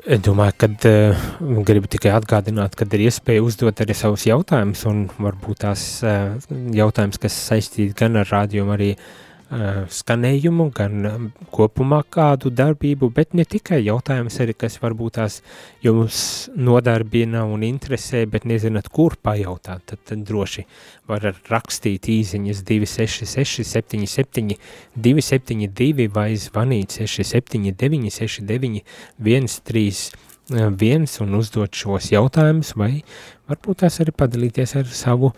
Es 0.08 0.22
domāju, 0.24 0.54
ka 0.56 0.68
uh, 0.88 1.24
gribu 1.68 1.90
tikai 1.92 2.14
atgādināt, 2.16 2.78
ka 2.80 2.86
ir 2.96 3.10
iespēja 3.10 3.44
uzdot 3.44 3.82
arī 3.84 3.96
savus 3.98 4.24
jautājumus, 4.24 4.86
un 4.88 5.02
varbūt 5.20 5.66
tās 5.66 5.82
uh, 6.08 6.38
jautājums, 6.72 7.20
kas 7.20 7.36
saistīti 7.50 7.92
gan 7.98 8.16
ar 8.22 8.30
rādījumu, 8.32 8.72
arī 8.78 8.94
uh, 8.96 9.02
Eh, 9.04 9.27
skanējumu, 9.48 10.66
gan 10.76 11.32
kopumā 11.56 12.02
kādu 12.12 12.52
darbību, 12.52 13.08
bet 13.16 13.34
ne 13.38 13.46
tikai 13.48 13.80
jautājums 13.86 14.36
arī, 14.44 14.54
kas 14.60 14.76
varbūt 14.82 15.16
tās 15.18 15.40
jums 15.84 16.50
nodarbina 16.56 17.46
un 17.48 17.64
interesē, 17.64 18.26
bet 18.28 18.44
nezināt, 18.50 18.90
kur 18.92 19.16
pajautāt, 19.24 19.86
tad, 19.88 20.02
tad 20.04 20.26
droši 20.28 20.66
var 21.08 21.24
rakstīt 21.48 22.10
īziņas 22.12 22.64
266 22.68 23.64
77 23.72 24.58
272 24.96 26.10
vai 26.12 26.36
zvanīt 26.36 26.98
679 27.00 28.12
69 28.20 28.84
131 29.16 31.22
un 31.24 31.40
uzdot 31.40 31.72
šos 31.72 32.12
jautājumus, 32.12 32.76
vai 32.76 33.00
varbūt 33.48 33.86
tās 33.86 34.02
arī 34.04 34.12
padalīties 34.12 34.76
ar 34.82 34.92
savu 34.92 35.32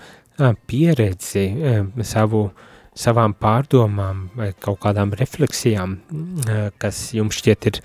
pieredzi, 0.65 1.45
savu 2.07 2.47
uh, 2.47 2.65
savām 2.99 3.35
pārdomām 3.39 4.27
vai 4.35 4.51
kaut 4.59 4.81
kādām 4.83 5.13
refleksijām, 5.17 5.97
mm, 5.99 6.79
kas 6.81 7.09
jums 7.15 7.39
šķiet 7.39 7.69
ir 7.71 7.81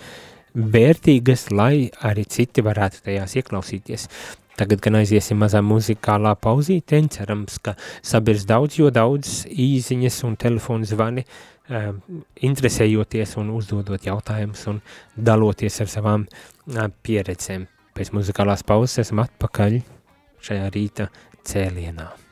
vērtīgas, 0.55 1.51
lai 1.51 1.91
arī 2.07 2.25
citi 2.31 2.65
varētu 2.65 3.05
tajās 3.09 3.37
ieklausīties. 3.41 4.09
Tagad 4.55 4.79
gan 4.85 5.01
aiziesim 5.01 5.41
mazā 5.43 5.59
muzikālā 5.67 6.37
pauzīte, 6.39 7.01
cerams, 7.11 7.59
ka 7.59 7.75
sabirs 8.07 8.47
daudz, 8.47 8.79
jo 8.79 8.91
daudz 8.95 9.43
īziņas 9.51 10.21
un 10.29 10.37
telefonu 10.39 10.87
zvani 10.87 11.25
uh, 11.27 11.91
interesējoties 12.39 13.35
un 13.43 13.51
uzdodot 13.57 14.07
jautājumus 14.07 14.67
un 14.71 14.83
daloties 15.17 15.81
ar 15.83 15.91
savām 15.91 16.29
uh, 16.29 16.87
pieredzēm. 17.03 17.67
Pēc 17.95 18.15
muzikālās 18.15 18.63
pauzes 18.67 19.03
esam 19.03 19.27
atpakaļ 19.27 19.81
šajā 20.45 20.71
rīta 20.75 21.11
cēlienā. 21.43 22.24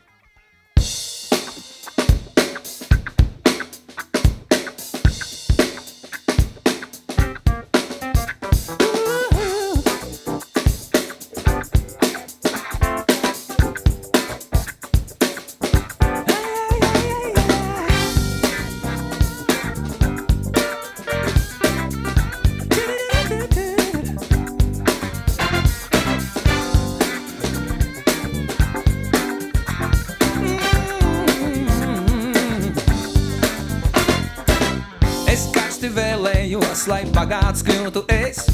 Vēlējos, 36.83 36.87
lai 36.89 37.05
bagāts 37.13 37.63
kļūtu 37.63 38.05
es. 38.09 38.47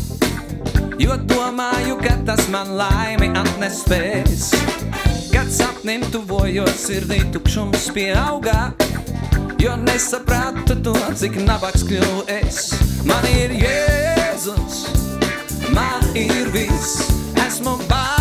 Jo 0.99 1.17
domāju, 1.17 1.99
ka 2.01 2.17
tas 2.27 2.49
man 2.51 2.77
laimi 2.77 3.31
atnespēs. 3.35 4.51
Kad 5.33 5.51
sapnim 5.51 6.03
tuvojos, 6.11 6.75
sirdī 6.77 7.21
tukšums 7.33 7.91
pieaugā. 7.95 8.73
Jo 9.59 9.77
nesapratu 9.77 10.77
to, 10.83 10.95
cik 11.15 11.41
nabaks 11.47 11.85
kļuvu 11.85 12.27
es. 12.29 12.73
Man 13.07 13.25
ir 13.27 13.51
Jēzus, 13.59 14.87
man 15.75 16.05
ir 16.15 16.51
viss, 16.53 17.09
esmu 17.47 17.79
bagāts. 17.89 18.18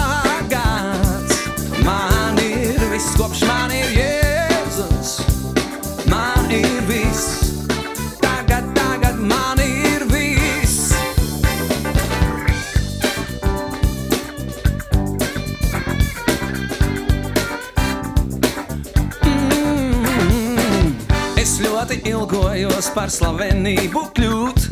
Ilgojos 22.27 22.89
par 22.91 23.07
slavenību 23.07 24.01
kļūt, 24.17 24.65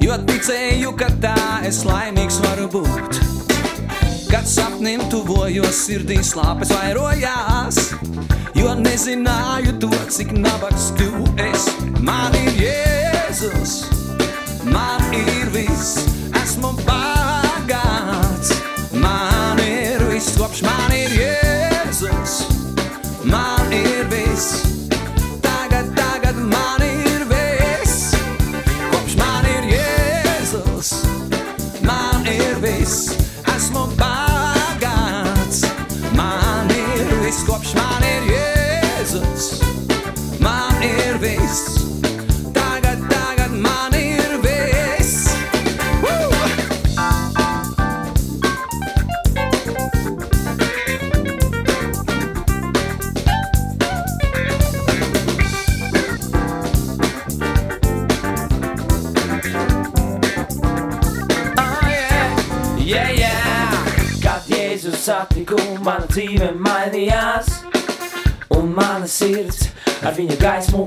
jo 0.00 0.14
ticēju, 0.28 0.92
ka 0.96 1.10
tā 1.20 1.36
es 1.68 1.82
laimīgs 1.84 2.38
varu 2.40 2.70
būt. 2.72 3.18
Kad 4.30 4.48
sapnim 4.48 5.02
tuvojos, 5.12 5.82
sirdī 5.84 6.22
slāpes 6.24 6.72
vairojās, 6.72 7.90
jo 8.56 8.72
nezināju 8.80 9.76
to, 9.82 9.92
cik 10.08 10.32
nabaks 10.38 10.88
tu 10.96 11.10
esi. 11.50 11.76
Man 12.00 12.32
ir 12.40 12.56
Jēzus, 12.62 13.82
man 14.64 15.04
ir 15.12 15.52
viss, 15.52 15.98
esmu 16.40 16.72
bagāts, 16.86 17.13
sirds 70.14 70.44
ar 70.44 70.83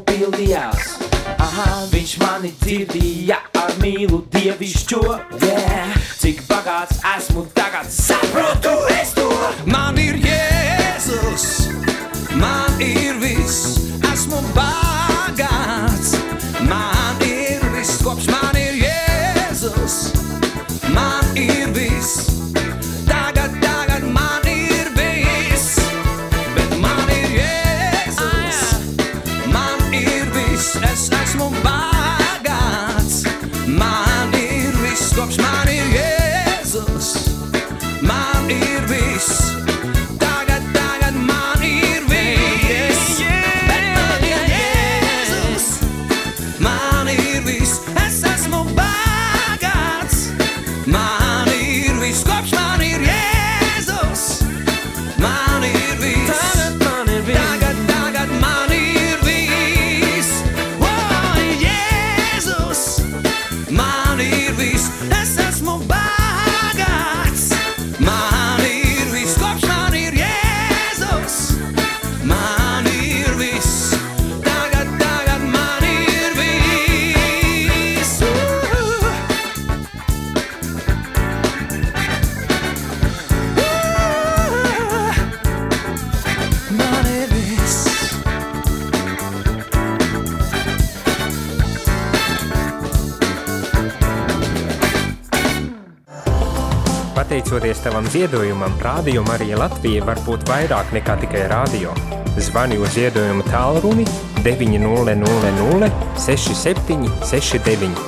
tavam 97.88 98.08
ziedojumam, 98.12 98.73
Rādio 98.84 99.23
Marija 99.23 99.58
Latvija 99.62 100.04
var 100.04 100.19
būt 100.26 100.43
vairāk 100.50 100.89
nekā 100.91 101.13
tikai 101.21 101.45
rādio. 101.47 101.93
Zvani 102.36 102.76
uz 102.84 102.91
ziedojumu 102.97 103.45
tālruni 103.47 104.04
900 104.43 105.88
67 106.19 107.08
69. 107.23 108.02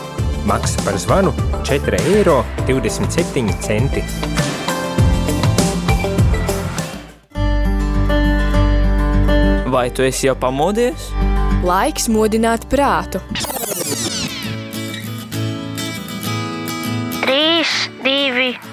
Maksa 0.50 0.84
par 0.84 1.00
zvanu 1.00 1.32
4,27 1.63 2.02
eiro. 2.12 2.44
Vai 9.70 9.88
tu 9.96 10.04
esi 10.04 10.28
jau 10.28 10.36
pamodies? 10.36 11.08
Laiks 11.63 12.12
modināt 12.12 12.68
prātu. 12.68 13.24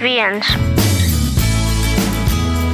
viens. 0.01 0.95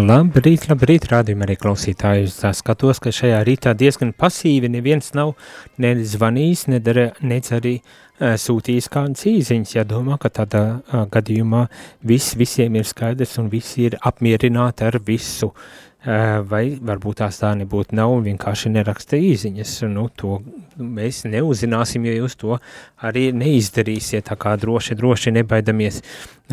Labrīt, 0.00 0.64
labrīt, 0.70 1.08
rādījumā 1.10 1.44
arī 1.44 1.56
klausītāji. 1.60 2.28
Es 2.30 2.60
skatos, 2.60 3.00
ka 3.02 3.10
šajā 3.12 3.40
rītā 3.44 3.74
diezgan 3.76 4.14
pasīvi 4.16 4.70
neviens 4.72 5.10
nav 5.18 5.34
ne 5.82 5.90
zvanījis, 5.98 6.62
nedara, 6.72 7.04
nec 7.20 7.50
arī 7.52 7.74
uh, 7.82 8.32
sūtījis 8.40 8.88
kādas 8.92 9.26
īziņas. 9.28 9.74
Ja 9.76 9.84
domā, 9.88 10.16
ka 10.22 10.30
tādā 10.40 10.64
uh, 10.78 11.04
gadījumā 11.12 11.66
viss 12.06 12.38
visiem 12.38 12.80
ir 12.80 12.88
skaidrs 12.88 13.36
un 13.42 13.52
visi 13.52 13.90
ir 13.90 13.98
apmierināti 14.00 14.88
ar 14.88 14.96
visu, 15.04 15.50
uh, 15.52 16.40
vai 16.48 16.64
varbūt 16.80 17.20
tās 17.20 17.42
tā 17.42 17.52
nebūtu 17.60 17.98
nav 18.00 18.16
un 18.16 18.28
vienkārši 18.30 18.72
neraksta 18.72 19.20
īziņas. 19.20 19.78
Nu, 19.92 20.08
to 20.08 20.38
mēs 20.80 21.26
neuzzināsim, 21.28 22.08
ja 22.08 22.20
jūs 22.22 22.40
to 22.40 22.56
arī 23.04 23.30
neizdarīsiet, 23.36 24.30
tā 24.30 24.38
kā 24.40 24.56
droši, 24.60 24.96
droši 24.96 25.34
nebaidamies 25.42 26.00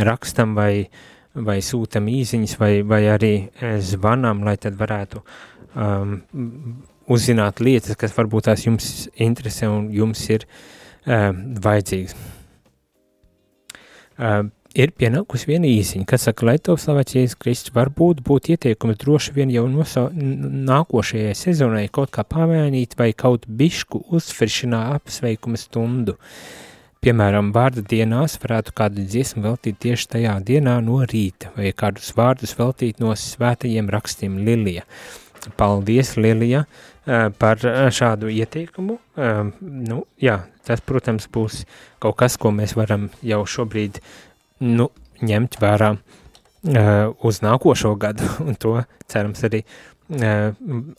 rakstam 0.09 0.57
vai 0.57 0.73
uh, 0.81 1.05
vai 1.45 1.59
sūtam 1.63 2.07
īziņas, 2.11 2.57
vai, 2.59 2.71
vai 2.87 3.03
arī 3.11 3.33
zvanām, 3.83 4.43
lai 4.47 4.57
tad 4.61 4.77
varētu 4.79 5.21
um, 5.21 6.17
uzzināt 7.07 7.61
lietas, 7.63 7.97
kas 7.99 8.15
varbūt 8.17 8.49
tās 8.49 8.65
jums 8.65 9.07
interesē 9.13 9.69
un 9.71 9.89
jums 9.95 10.23
ir 10.33 10.47
um, 11.05 11.41
vajadzīgas. 11.63 12.15
Um, 14.17 14.51
ir 14.77 14.93
pienākusi 14.97 15.49
viena 15.49 15.69
īziņa, 15.69 16.07
kas 16.09 16.25
saka, 16.27 16.45
lai 16.49 16.57
to 16.61 16.73
slavēts 16.77 17.17
Jēzus 17.17 17.39
Kristus, 17.41 17.73
varbūt 17.75 18.23
būtu 18.25 18.55
ieteikumi 18.55 18.97
droši 18.97 19.35
vien 19.35 19.53
jau 19.53 19.67
nosa, 19.69 20.07
nākošajai 20.13 21.35
sezonai 21.37 21.87
kaut 21.93 22.13
kā 22.15 22.25
pamainīt 22.25 22.97
vai 22.97 23.11
kaut 23.17 23.45
bišku 23.47 24.07
uzfrišinā 24.17 24.87
apsveikuma 24.97 25.61
stundu. 25.61 26.17
Uh, 26.17 26.65
Piemēram, 27.07 27.53
vārda 27.55 27.79
dienās 27.87 28.33
varētu 28.41 28.73
kādu 28.75 29.03
dziesmu 29.07 29.39
veltīt 29.45 29.77
tieši 29.79 30.09
tajā 30.11 30.33
dienā 30.43 30.73
no 30.83 30.97
rīta, 31.07 31.53
vai 31.55 31.69
kādus 31.71 32.09
vārdus 32.17 32.51
veltīt 32.57 32.99
no 32.99 33.13
svētajiem 33.15 33.87
rakstiem 33.95 34.35
Lilija. 34.43 34.83
Paldies, 35.55 36.17
Lilija, 36.19 36.65
eh, 37.05 37.29
par 37.39 37.63
eh, 37.63 37.87
šādu 37.95 38.27
ieteikumu. 38.27 38.97
Eh, 39.15 39.39
nu, 39.61 40.01
jā, 40.19 40.35
tas, 40.67 40.83
protams, 40.83 41.29
būs 41.31 41.61
kaut 42.03 42.17
kas, 42.19 42.35
ko 42.35 42.51
mēs 42.51 42.75
varam 42.75 43.07
jau 43.23 43.39
šobrīd 43.55 44.01
nu, 44.67 44.91
ņemt 45.23 45.61
vērā 45.63 45.95
uz 47.23 47.39
nākošo 47.39 47.93
gadu, 47.95 48.27
un 48.49 48.59
to 48.59 48.81
cerams 49.07 49.47
arī 49.47 49.63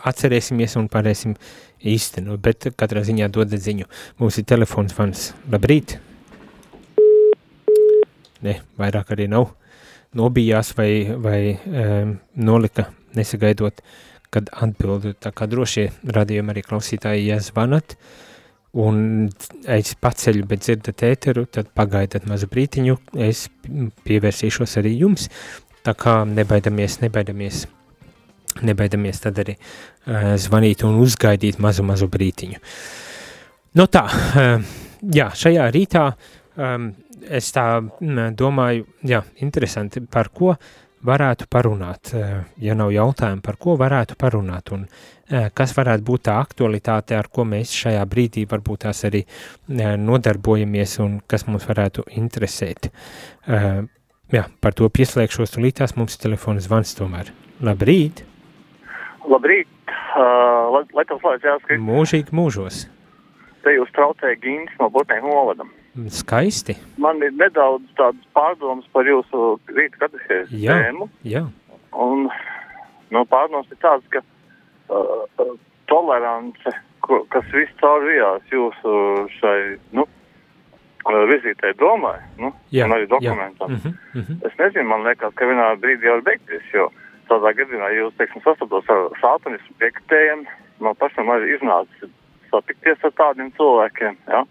atcerēsimies 0.08 0.80
un 0.80 0.88
varēsim 0.88 1.36
īstenot, 1.84 2.40
bet 2.42 2.70
katrā 2.78 3.04
ziņā 3.06 3.28
dodat 3.32 3.62
ziņu. 3.62 3.88
Mums 4.18 4.38
ir 4.40 4.46
telefons 4.48 4.96
vans. 4.98 5.32
Labrīt! 5.52 5.98
Ne, 8.44 8.60
vairāk 8.78 9.14
arī 9.14 9.26
nav. 9.30 9.50
Nobijās 10.18 10.72
vai, 10.78 10.90
vai 11.20 11.40
um, 11.54 12.14
nolika 12.38 12.88
nesagaidot, 13.18 13.82
kad 14.32 14.48
atbildu. 14.52 15.14
Tā 15.18 15.32
kā 15.34 15.48
droši 15.50 15.88
radījumi 16.06 16.54
arī 16.54 16.64
klausītāji, 16.64 17.28
ja 17.28 17.38
zvanat 17.42 17.96
un 18.78 19.28
es 19.68 19.94
paceļu, 19.98 20.44
bet 20.48 20.62
dzirdat 20.64 21.04
ēteru, 21.08 21.46
tad 21.50 21.72
pagaidat 21.76 22.28
mazu 22.28 22.48
brītiņu, 22.52 22.98
es 23.24 23.46
pievērsīšos 24.06 24.78
arī 24.80 24.94
jums. 25.00 25.28
Tā 25.86 25.94
kā 25.96 26.20
nebaidamies, 26.28 26.98
nebaidamies 27.00 27.64
nebaidamies 28.66 29.22
tad 29.24 29.38
arī 29.44 29.56
uh, 29.58 30.34
zvanīt 30.40 30.84
un 30.88 30.98
uzgaidīt 31.02 31.60
mazu, 31.62 31.84
mazu 31.86 32.08
brītiņu. 32.10 32.60
Nu 33.78 33.86
tā, 33.92 34.04
uh, 34.08 34.74
jā, 35.14 35.30
šajā 35.36 35.68
rītā 35.74 36.04
um, 36.10 36.90
es 37.28 37.52
tā 37.54 37.68
m, 37.80 38.28
domāju, 38.36 38.86
jā, 39.06 39.22
interesanti, 39.44 40.02
par 40.04 40.32
ko 40.34 40.54
varētu 41.08 41.46
parunāt, 41.50 42.12
uh, 42.14 42.40
ja 42.62 42.74
nav 42.78 42.90
jautājumu, 42.94 43.42
par 43.44 43.58
ko 43.60 43.76
varētu 43.78 44.16
parunāt 44.18 44.72
un 44.74 44.86
uh, 44.86 45.50
kas 45.54 45.74
varētu 45.76 46.06
būt 46.08 46.24
tā 46.28 46.38
aktualitāte, 46.42 47.16
ar 47.18 47.28
ko 47.30 47.46
mēs 47.48 47.74
šajā 47.84 48.02
brīdī 48.10 48.46
varbūt 48.50 48.86
tās 48.86 49.04
arī 49.08 49.22
uh, 49.24 49.94
nodarbojamies 50.00 50.98
un 51.04 51.20
kas 51.26 51.46
mums 51.46 51.68
varētu 51.68 52.08
interesēt. 52.18 52.90
Uh, 53.46 53.84
jā, 54.34 54.48
par 54.60 54.74
to 54.76 54.88
pieslēgšos 54.90 55.54
tulītās 55.54 55.94
mums 56.00 56.18
telefona 56.20 56.64
zvans 56.64 56.96
tomēr. 56.98 57.32
Labrīt! 57.64 58.24
Labrīt! 59.28 59.68
Uh, 60.18 60.78
slēdz 61.20 61.44
jāskrīt. 61.44 61.82
Mūžīgi 61.84 62.34
mūžos. 62.34 62.86
Te 63.64 63.74
jūs 63.74 63.90
traucēja 63.96 64.38
Gīns 64.40 64.72
no 64.80 64.88
Botnē 64.92 65.18
Holadam. 65.24 65.70
Skaisti. 66.14 66.76
Man 67.02 67.20
ir 67.26 67.34
nedaudz 67.36 67.88
tādas 67.98 68.28
pārdomas 68.36 68.86
par 68.94 69.08
jūsu 69.08 69.58
rīta 69.74 70.04
katehēzi 70.04 70.62
tēmu. 70.62 71.08
Jā. 71.26 71.44
Un 71.92 72.28
no 73.14 73.24
pārdomas 73.28 73.68
ir 73.72 73.80
tāds, 73.82 74.06
ka 74.14 74.22
uh, 74.22 75.26
uh, 75.42 75.56
tolerance, 75.90 76.76
ko, 77.04 77.24
kas 77.34 77.48
viss 77.52 77.74
caurvījās 77.82 78.46
jūsu 78.54 78.94
šai, 79.40 79.58
nu, 79.98 80.06
uh, 80.06 81.20
vizītē 81.32 81.74
domai, 81.80 82.16
nu, 82.38 82.52
jā, 82.72 82.86
un 82.86 82.96
arī 82.96 83.10
dokumentam. 83.10 83.74
Jā. 83.74 83.76
Mm 83.76 83.82
-hmm, 83.82 83.98
mm 84.14 84.24
-hmm. 84.28 84.46
Es 84.46 84.58
nezinu, 84.58 84.88
man 84.88 85.04
liekas, 85.04 85.34
ka 85.34 85.44
vienā 85.44 85.74
brīdī 85.82 86.06
jau 86.06 86.16
ir 86.16 86.24
beigties, 86.30 86.72
jo 86.72 86.86
uh, 86.86 87.07
tādā 87.30 87.54
gadījumā, 87.56 87.90
ja 87.92 88.04
jūs, 88.04 88.14
teiksim, 88.18 88.42
sastopaties 88.44 88.92
ar 88.92 89.08
sātanismu 89.22 89.74
piekritējiem, 89.82 90.46
man 90.84 90.96
pašam 91.00 91.30
arī 91.32 91.54
iznāca 91.56 92.08
satikties 92.50 93.04
ar 93.04 93.12
tādiem 93.18 93.50
cilvēkiem, 93.56 94.16
ja, 94.32 94.44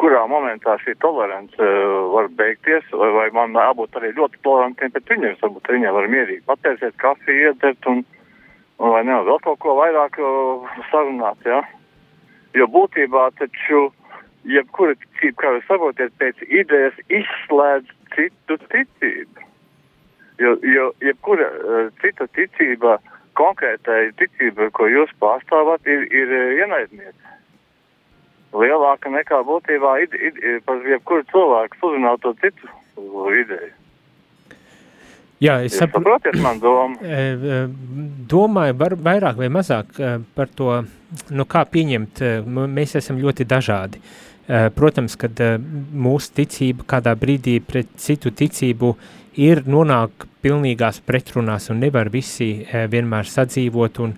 kurā 0.00 0.22
momentā 0.28 0.76
šī 0.82 0.94
tolerance 1.00 1.56
uh, 1.60 2.08
var 2.12 2.28
beigties, 2.38 2.88
vai, 2.92 3.10
vai 3.16 3.28
man 3.36 3.56
jābūt 3.56 3.96
arī 4.00 4.12
ļoti 4.18 4.42
tolerantiem 4.44 4.92
pret 4.94 5.14
viņiem, 5.14 5.38
varbūt 5.40 5.70
viņiem 5.76 5.96
var 5.96 6.10
mierīgi 6.12 6.44
patērsiet 6.48 6.98
kafiju, 7.02 7.52
iedzert 7.52 7.88
un, 7.92 8.02
un 8.80 8.94
vai 8.96 9.04
ne, 9.08 9.16
vēl 9.28 9.40
kaut 9.46 9.60
ko 9.64 9.76
vairāk 9.80 10.20
uh, 10.20 10.76
sarunāt, 10.90 11.40
ja. 11.48 11.62
Jo 12.52 12.68
būtībā 12.68 13.30
taču, 13.40 13.86
jebkura 14.44 14.96
ticība, 15.00 15.38
kā 15.40 15.54
jūs 15.56 15.70
saprotiet, 15.70 16.12
pēc 16.20 16.42
idejas 16.48 16.98
izslēdz 17.08 17.96
citu 18.12 18.58
ticību. 18.68 19.51
Jo, 20.40 20.56
jo 20.64 20.86
jebkura 21.04 21.48
uh, 21.48 21.90
cita 22.00 22.26
ticība, 22.36 22.96
konkrētai 23.38 24.12
ticība, 24.20 24.70
ko 24.76 24.88
jūs 24.88 25.12
pārstāvat, 25.20 25.84
ir, 25.86 26.06
ir 26.08 26.32
uh, 26.32 26.54
ienaidniece. 26.62 27.36
Lielāka 28.52 29.12
nekā 29.12 29.42
būtībā 29.48 29.98
ide, 30.04 30.18
ide, 30.28 30.58
par 30.66 30.80
jebkuru 30.84 31.24
cilvēku 31.32 31.78
sludināto 31.80 32.34
citu 32.42 32.68
ideju. 33.42 33.72
Jā, 35.42 35.56
es 35.66 35.74
saprotu, 35.74 36.30
man 36.38 36.60
domu. 36.62 37.00
Domāju, 38.32 38.76
var, 38.78 38.94
vairāk 39.08 39.40
vai 39.40 39.48
mazāk 39.50 39.96
par 40.36 40.52
to, 40.54 40.82
nu, 41.34 41.46
kā 41.50 41.64
pieņemt. 41.66 42.22
Mēs 42.46 42.94
esam 43.00 43.18
ļoti 43.18 43.48
dažādi. 43.50 44.02
Protams, 44.76 45.16
kad 45.18 45.38
mūsu 46.06 46.36
ticība 46.36 46.86
kādā 46.94 47.16
brīdī 47.18 47.56
pret 47.64 47.90
citu 47.98 48.30
ticību 48.34 48.92
ir 49.40 49.62
nonāk 49.66 50.26
pilnīgās 50.42 51.00
pretrunās 51.06 51.70
un 51.72 51.82
nevar 51.82 52.10
visi 52.12 52.52
uh, 52.62 52.86
vienmēr 52.92 53.28
sadzīvot 53.28 54.00
un, 54.04 54.14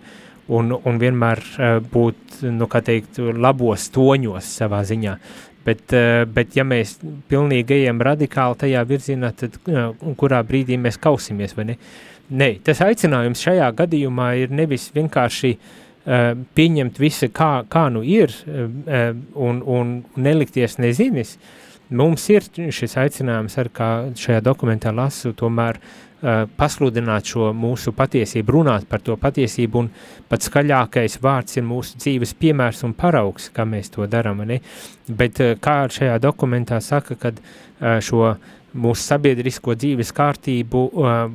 un, 0.48 0.74
un 0.74 1.00
vienmēr 1.00 1.42
uh, 1.42 1.74
būt, 1.92 2.40
nu, 2.50 2.68
kā 2.70 2.82
teikt, 2.84 3.20
labos 3.20 3.88
toņos 3.94 4.54
savā 4.60 4.82
ziņā. 4.86 5.18
Bet, 5.64 5.86
uh, 5.96 6.24
bet 6.28 6.56
ja 6.58 6.64
mēs 6.68 6.98
pilnīgi 7.30 7.80
ejam 7.80 8.02
radikāli 8.04 8.60
tajā 8.64 8.82
virzienā, 8.88 9.32
tad 9.38 9.56
uh, 9.68 9.94
kurā 10.20 10.42
brīdī 10.46 10.78
mēs 10.80 11.00
kausimies, 11.00 11.56
vai 11.56 11.70
ne? 11.72 11.78
Nē, 12.34 12.54
tas 12.64 12.80
aicinājums 12.80 13.42
šajā 13.44 13.66
gadījumā 13.76 14.30
ir 14.40 14.52
nevis 14.54 14.86
vienkārši 14.94 15.50
uh, 15.54 16.32
pieņemt 16.56 17.00
visu 17.00 17.28
kā, 17.32 17.66
kā 17.68 17.90
nu 17.92 18.00
ir 18.04 18.32
uh, 18.32 19.12
un, 19.36 19.60
un 19.60 19.92
nelikties 20.16 20.78
nezinis, 20.80 21.36
mums 21.90 22.24
ir 22.32 22.46
šis 22.72 22.96
aicinājums, 23.00 23.58
ar 23.60 23.70
kā 23.74 23.90
šajā 24.18 24.40
dokumentā 24.44 24.92
lasu, 24.94 25.34
tomēr 25.36 25.78
uh, 25.80 26.44
pasludināt 26.58 27.28
šo 27.28 27.50
mūsu 27.56 27.92
patiesību, 27.96 28.56
runāt 28.58 28.88
par 28.90 29.02
to 29.04 29.16
patiesību, 29.20 29.84
un 29.84 29.90
pats 30.30 30.50
skaļākais 30.50 31.18
vārds 31.24 31.58
ir 31.58 31.66
mūsu 31.68 32.00
dzīves 32.00 32.34
piemērs 32.40 32.84
un 32.88 32.94
paraugs, 32.96 33.50
kā 33.54 33.66
mēs 33.68 33.92
to 33.94 34.08
darām? 34.10 34.44
Bet 35.08 35.42
uh, 35.44 35.54
kā 35.60 35.82
šajā 35.92 36.18
dokumentā 36.22 36.80
saka, 36.84 37.18
kad 37.20 37.40
uh, 37.40 38.00
šo 38.00 38.34
mūsu 38.74 39.04
sabiedrisko 39.04 39.76
dzīves 39.78 40.14
kārtību 40.14 40.88
uh, 40.90 41.28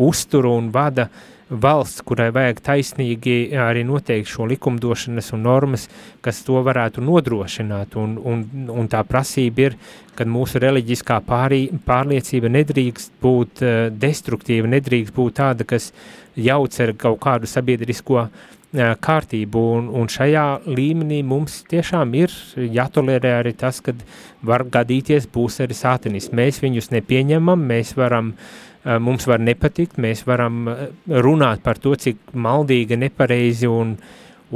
uztur 0.00 0.48
un 0.50 0.70
vada 0.72 1.10
valsts, 1.50 2.04
kurai 2.06 2.30
vajag 2.34 2.60
taisnīgi 2.62 3.36
arī 3.58 3.82
noteikt 3.86 4.30
šo 4.30 4.46
likumdošanas 4.50 5.32
un 5.34 5.42
normas, 5.46 5.88
kas 6.22 6.42
to 6.46 6.60
varētu 6.66 7.02
nodrošināt, 7.04 7.96
un, 7.98 8.16
un, 8.22 8.44
un 8.70 8.90
tā 8.90 9.02
prasība 9.06 9.68
ir, 9.68 9.76
ka 10.14 10.26
mūsu 10.28 10.60
reliģiskā 10.62 11.18
pārī, 11.26 11.64
pārliecība 11.86 12.52
nedrīkst 12.52 13.18
būt 13.22 13.64
uh, 13.64 13.82
destruktīva, 13.90 14.70
nedrīkst 14.76 15.16
būt 15.16 15.38
tāda, 15.40 15.66
kas 15.66 15.90
jauc 16.38 16.80
ar 16.80 16.94
kaut 17.00 17.20
kādu 17.24 17.50
sabiedrisko 17.50 18.22
uh, 18.22 18.32
kārtību, 19.02 19.66
un, 19.80 19.90
un 20.02 20.10
šajā 20.12 20.46
līmenī 20.70 21.22
mums 21.26 21.64
tiešām 21.70 22.14
ir 22.20 22.34
jātolerē 22.54 23.38
arī 23.40 23.56
tas, 23.58 23.82
ka 23.82 23.96
var 24.46 24.68
gadīties 24.70 25.26
būs 25.32 25.62
arī 25.64 25.74
sātenis. 25.74 26.30
Mēs 26.36 26.62
viņus 26.62 26.92
nepieņemam, 26.94 27.70
mēs 27.72 27.96
varam 27.98 28.34
uh, 28.36 28.69
mums 28.84 29.26
var 29.28 29.42
nepatikt, 29.44 29.98
mēs 30.00 30.24
varam 30.28 30.64
eh, 30.72 30.88
runāt 31.20 31.64
par 31.64 31.80
to, 31.80 31.94
cik 32.00 32.32
maldīgi, 32.32 32.96
nepareizi 33.00 33.68
un, 33.68 33.96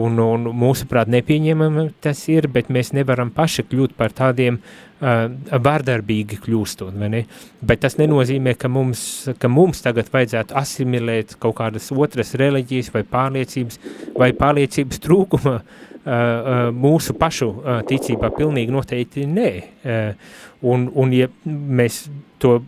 un, 0.01 0.19
un 0.25 0.49
mūsuprāt 0.65 1.11
nepieņemami 1.13 1.91
tas 2.05 2.25
ir, 2.33 2.49
bet 2.53 2.73
mēs 2.73 2.95
nevaram 2.97 3.33
paši 3.35 3.67
kļūt 3.69 3.95
par 3.99 4.15
tādiem 4.17 4.57
uh, 4.59 5.29
vārdarbīgi 5.53 6.41
kļūstot, 6.43 6.97
vai 6.99 7.11
ne? 7.13 7.23
Bet 7.63 7.85
tas 7.85 7.95
nenozīmē, 8.01 8.57
ka 8.59 8.71
mums, 8.73 9.05
ka 9.39 9.51
mums 9.53 9.85
tagad 9.85 10.11
vajadzētu 10.11 10.57
asimilēt 10.59 11.37
kaut 11.39 11.61
kādas 11.61 11.93
otras 11.95 12.35
reliģijas 12.41 12.91
vai 12.97 13.05
pārliecības 13.07 13.79
vai 14.19 14.33
pārliecības 14.41 15.05
trūkuma 15.05 15.59
uh, 15.61 15.83
uh, 16.05 16.69
mūsu 16.75 17.17
pašu 17.19 17.51
uh, 17.51 17.81
ticībā 17.89 18.31
pilnīgi 18.37 18.75
noteikti 18.75 19.27
nē. 19.31 19.51
Uh, 19.85 20.39
un, 20.73 20.89
un 20.95 21.13
ja 21.15 21.29
mēs 21.45 22.07
to 22.43 22.61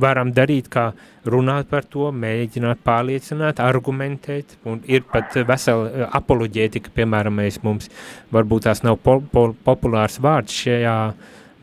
varam 0.00 0.32
darīt, 0.36 0.68
kā 0.72 0.90
runāt 1.28 1.70
par 1.70 1.86
to, 1.88 2.10
mēģināt 2.12 2.82
pārliecināt, 2.86 3.60
argumentēt, 3.64 4.56
un 4.68 4.82
ir 4.88 5.06
pat 5.12 5.36
vesela 5.48 5.88
eh, 5.88 6.04
apoloģētika, 6.18 6.92
piemēram, 6.96 7.40
mēs 7.40 7.62
mums, 7.64 7.90
varbūt 8.34 8.68
tās 8.68 8.84
nav 8.86 9.00
po, 9.02 9.18
po, 9.32 9.48
populārs 9.66 10.20
vārds 10.22 10.56
šajā 10.64 10.96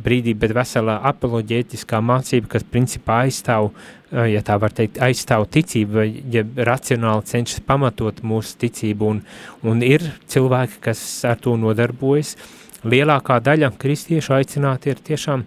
brīdī, 0.04 0.34
bet 0.38 0.56
vesela 0.58 0.98
apoloģētiskā 1.12 2.02
mācība, 2.04 2.56
kas 2.56 2.66
principā 2.66 3.22
aizstāv, 3.28 3.70
eh, 4.12 4.34
ja 4.34 4.44
tā 4.46 4.58
var 4.62 4.74
teikt, 4.76 5.00
aizstāv 5.04 5.48
ticību, 5.54 6.08
ja 6.34 6.46
racionāli 6.72 7.30
cenšas 7.30 7.64
pamatot 7.68 8.24
mūsu 8.26 8.58
ticību, 8.66 9.14
un, 9.14 9.24
un 9.70 9.86
ir 9.86 10.10
cilvēki, 10.34 10.82
kas 10.90 11.06
ar 11.30 11.40
to 11.42 11.56
nodarbojas, 11.62 12.36
lielākā 12.84 13.40
daļa 13.44 13.72
kristiešu 13.80 14.40
aicināti 14.42 14.92
ir 14.92 15.04
tiešām 15.12 15.46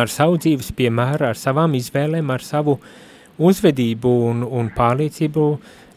ar 0.00 0.12
savu 0.12 0.38
dzīves 0.42 0.72
piemēru, 0.76 1.30
ar 1.30 1.38
savām 1.38 1.74
izvēlēm, 1.78 2.30
ar 2.32 2.44
savu 2.44 2.78
uzvedību 3.36 4.12
un, 4.30 4.44
un 4.44 4.70
pārliecību 4.76 5.46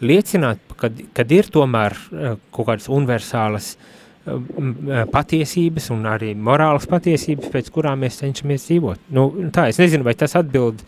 liecināt, 0.05 0.75
kad, 0.79 0.99
kad 1.15 1.31
ir 1.31 1.49
tomēr 1.51 1.95
eh, 1.95 2.35
kaut 2.55 2.69
kādas 2.71 2.89
universālas 2.91 3.71
eh, 3.75 4.33
eh, 4.33 5.05
patiesības 5.11 5.89
un 5.95 6.07
arī 6.11 6.33
morālas 6.35 6.87
patiesības, 6.91 7.51
pēc 7.53 7.71
kurām 7.75 8.03
mēs 8.05 8.19
cenšamies 8.23 8.67
dzīvot. 8.69 9.07
Nu, 9.15 9.29
tā, 9.55 9.69
es 9.71 9.79
nezinu, 9.81 10.07
vai 10.07 10.15
tas 10.19 10.35
atbild 10.39 10.83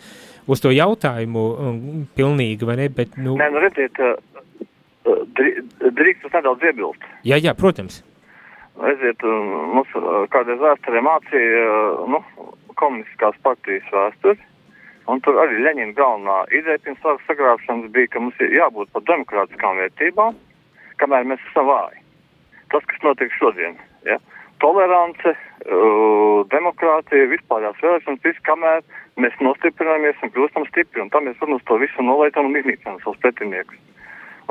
uz 0.52 0.64
to 0.64 0.72
jautājumu 0.74 1.46
pilnīgi, 2.18 2.68
vai 2.68 2.80
ne, 2.82 2.88
bet, 2.92 3.18
nu... 3.22 3.38
Nē, 3.40 3.52
nu 3.54 3.62
redziet, 3.64 4.00
drīkst 5.06 6.26
tas 6.26 6.40
nedaudz 6.40 6.66
iebilst. 6.66 7.06
Jā, 7.28 7.38
jā, 7.42 7.54
protams. 7.58 8.02
Redziet, 8.82 9.24
mums 9.76 9.92
kādreiz 10.34 10.62
vēsturē 10.62 11.02
mācīja, 11.06 11.66
nu, 12.10 12.22
komunistiskās 12.80 13.38
partijas 13.46 13.88
vēsturi. 13.94 14.40
Un 15.12 15.22
tur 15.26 15.38
arī 15.42 15.60
Leņķina 15.66 15.96
galvenā 15.98 16.38
ideja 16.56 16.82
pirms 16.86 17.02
varas 17.04 17.24
sagrābšanas 17.28 17.92
bija, 17.94 18.10
ka 18.14 18.22
mums 18.22 18.38
ir 18.42 18.54
jābūt 18.54 18.92
par 18.94 19.06
demokrātiskām 19.10 19.82
vērtībām, 19.82 20.38
kamēr 21.02 21.26
mēs 21.32 21.42
esam 21.50 21.70
vāji. 21.70 22.04
Tas, 22.72 22.86
kas 22.88 23.02
notiek 23.04 23.34
šodien, 23.36 23.76
ja? 24.08 24.20
tolerance, 24.62 25.34
uh, 25.34 26.44
demokrātija, 26.54 27.30
vispārējās 27.34 27.82
vēlēšanas, 27.82 28.22
viss, 28.28 28.44
kamēr 28.46 28.84
mēs 29.22 29.38
nostiprināmies 29.42 30.22
un 30.22 30.34
kļūstam 30.36 30.68
stipri, 30.70 31.02
un 31.04 31.10
tam 31.14 31.26
mēs, 31.28 31.40
protams, 31.42 31.66
to 31.66 31.80
visu 31.82 32.06
nolaidām 32.06 32.52
un 32.52 32.60
iznīcinām 32.62 33.02
savus 33.02 33.20
pretiniekus. 33.26 33.82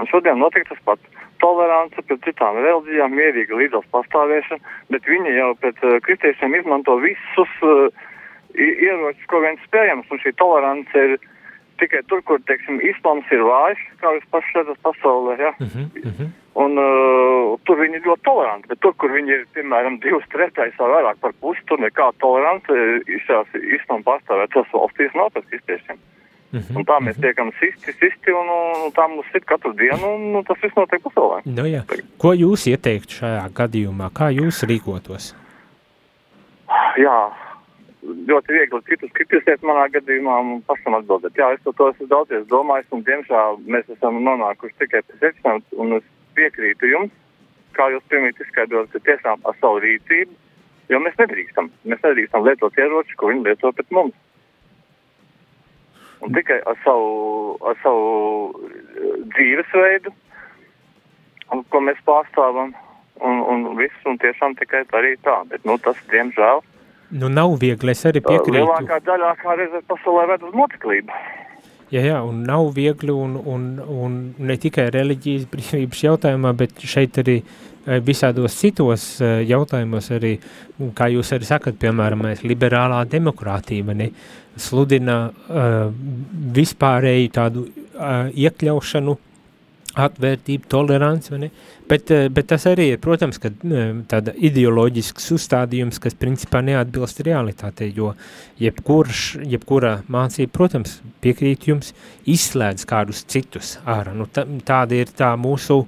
Un 0.00 0.08
šodien 0.08 0.38
notiek 0.40 0.64
tas 0.68 0.80
pats 0.86 1.24
tolerance 1.42 2.04
pret 2.08 2.22
citām 2.24 2.58
reliģijām, 2.60 3.16
mierīga 3.16 3.58
līdzās 3.60 3.88
pastāvēšana, 3.94 4.76
bet 4.92 5.08
viņi 5.08 5.34
jau 5.36 5.50
pret 5.60 5.82
uh, 5.84 5.98
kristiešiem 6.06 6.56
izmanto 6.56 6.96
visus 7.02 7.56
uh, 7.64 7.88
ierocis, 8.56 9.26
ko 9.30 9.42
viens 9.44 9.60
spējams, 9.68 10.08
un 10.10 10.22
šī 10.22 10.34
tolerance 10.40 11.04
ir 11.06 11.16
tikai 11.80 12.02
tur, 12.12 12.20
kur, 12.28 12.40
teiksim, 12.48 12.80
islams 12.84 13.28
ir 13.32 13.44
vājš, 13.46 13.82
kā 14.02 14.12
jūs 14.16 14.28
paši 14.34 14.56
redzat 14.58 14.80
pasaulē, 14.84 15.36
ja? 15.40 15.52
Uh 15.56 15.68
-huh, 15.74 15.86
uh 16.04 16.12
-huh. 16.18 16.30
Un 16.60 16.78
uh, 16.82 17.58
tur 17.64 17.78
viņi 17.80 17.96
ir 17.96 18.06
ļoti 18.08 18.24
toleranti, 18.28 18.68
bet 18.68 18.80
tur, 18.80 18.92
kur 19.00 19.12
viņi 19.12 19.30
ir, 19.32 19.46
piemēram, 19.54 20.00
divas 20.00 20.28
trešais 20.32 20.78
vai 20.78 20.88
vairāk 20.94 21.20
par 21.20 21.32
pusi, 21.40 21.60
tur 21.66 21.78
nekā 21.78 22.10
tolerance 22.18 22.72
šās 23.26 23.48
islama 23.54 24.02
pastāvētas 24.10 24.72
valstīs 24.72 25.14
nav 25.14 25.30
pēc 25.32 25.44
kristiešiem. 25.50 25.96
Uh 25.96 26.20
-huh, 26.58 26.76
un 26.76 26.84
tā 26.84 26.96
mēs 27.00 27.16
uh 27.16 27.16
-huh. 27.16 27.26
tiekam 27.26 27.52
sisti, 27.60 27.92
sisti, 27.92 28.30
un, 28.32 28.46
un 28.86 28.92
tā 28.92 29.08
mums 29.08 29.34
ir 29.34 29.44
katru 29.44 29.72
dienu, 29.72 30.14
un, 30.14 30.36
un 30.36 30.44
tas 30.44 30.58
viss 30.62 30.76
notiek 30.76 31.02
pasaulē. 31.02 31.42
Nu 31.44 31.64
jā. 31.66 31.82
Ko 32.18 32.32
jūs 32.34 32.66
ieteiktu 32.66 33.12
šajā 33.20 33.44
gadījumā? 33.60 34.10
Kā 34.18 34.26
jūs 34.40 34.64
rīkotos? 34.70 35.34
Jā, 36.96 37.18
ļoti 38.02 38.54
viegli 38.56 38.80
citus 38.88 39.12
kritizēt 39.16 39.62
manā 39.66 39.88
gadījumā 39.94 40.36
un 40.40 40.62
pašam 40.68 40.96
atbildēt. 40.98 41.36
Jā, 41.38 41.52
es 41.54 41.62
to, 41.64 41.72
to 41.72 41.90
esmu 41.92 42.06
daudzies 42.06 42.46
domājis, 42.46 42.88
un 42.90 43.04
diemžēl 43.08 43.60
mēs 43.66 43.90
esam 43.96 44.22
nonākuši 44.24 44.78
tikai 44.78 45.02
pie 45.02 45.16
secinājuma, 45.20 45.64
un 45.82 45.98
es 45.98 46.06
piekrītu 46.38 46.92
jums, 46.94 47.12
kā 47.76 47.90
jūs 47.92 48.06
pirmīt 48.12 48.40
izskaidrot, 48.40 48.90
ka 48.92 49.02
tiešām 49.08 49.44
ar 49.44 49.58
savu 49.60 49.82
rīcību, 49.84 50.32
jo 50.92 51.00
mēs 51.04 51.18
nedrīkstam, 51.20 51.70
mēs 51.84 52.02
nedrīkstam 52.06 52.46
lietot 52.46 52.78
ieroči, 52.78 53.16
ko 53.16 53.30
viņi 53.32 53.46
lieto 53.46 53.72
pret 53.76 53.94
mums. 53.94 54.16
Un 56.20 56.34
tikai 56.36 56.60
ar 56.68 56.76
savu, 56.84 57.56
ar 57.64 57.78
savu 57.82 58.08
eh, 58.68 59.14
dzīvesveidu, 59.36 60.12
ko 61.72 61.80
mēs 61.82 62.02
pārstāvam, 62.06 62.74
un, 63.20 63.40
un 63.52 63.64
viss, 63.78 64.04
un 64.06 64.20
tiešām 64.20 64.54
tikai 64.60 64.84
arī 65.00 65.16
tā, 65.24 65.40
bet, 65.50 65.64
nu, 65.68 65.78
tas, 65.82 65.98
diemžēl, 66.12 66.62
Nu, 67.10 67.26
nav 67.26 67.56
viegli, 67.58 67.90
es 67.90 68.04
arī 68.06 68.20
piekrītu. 68.22 68.54
Lielākā 68.54 69.00
daļā 69.02 69.32
kā 69.40 69.56
reizē 69.58 69.80
pasaulē 69.90 70.28
ved 70.30 70.44
uz 70.46 70.52
motiklību. 70.54 71.16
Jā, 71.90 72.04
jā, 72.06 72.18
un 72.22 72.44
nav 72.46 72.68
viegli, 72.76 73.10
un, 73.10 73.34
un, 73.50 73.64
un 73.82 74.18
ne 74.46 74.56
tikai 74.62 74.86
reliģijas 74.94 75.48
brīvības 75.50 76.04
jautājumā, 76.04 76.52
bet 76.54 76.84
šeit 76.86 77.18
arī 77.18 77.40
eh, 77.40 77.98
visādos 78.06 78.54
citos 78.60 79.06
eh, 79.18 79.40
jautājumos 79.48 80.12
arī, 80.14 80.36
kā 80.94 81.08
jūs 81.10 81.32
arī 81.34 81.48
sakat, 81.48 81.80
piemēram, 81.82 82.22
liberālā 82.46 83.02
demokrātība, 83.10 83.96
ne, 83.98 84.12
sludina 84.60 85.16
uh, 85.30 85.90
vispārēju 86.54 87.28
tādu 87.32 87.62
uh, 87.64 88.28
iekļaušanu 88.34 89.14
atvērtība, 89.98 90.68
tolerants, 90.70 91.30
bet, 91.88 92.10
eh, 92.10 92.28
bet 92.28 92.46
tas 92.46 92.64
arī 92.64 92.92
ir, 92.92 92.98
protams, 92.98 93.38
eh, 93.44 93.50
tāda 94.06 94.34
ideoloģisks 94.34 95.30
uzstādījums, 95.34 96.00
kas 96.00 96.14
principā 96.14 96.62
neatbilst 96.62 97.22
realitātei, 97.26 97.92
jo 97.94 98.14
jebkurš, 98.60 99.44
jebkura 99.44 100.02
mācība, 100.08 100.52
protams, 100.52 101.00
piekrīt 101.22 101.66
jums, 101.66 101.92
izslēdz 102.26 102.86
kādus 102.86 103.24
citus 103.24 103.78
ārā. 103.84 104.14
Nu, 104.14 104.26
tā, 104.26 104.44
tāda 104.62 104.92
ir 104.92 105.06
tā 105.06 105.36
mūsu 105.36 105.86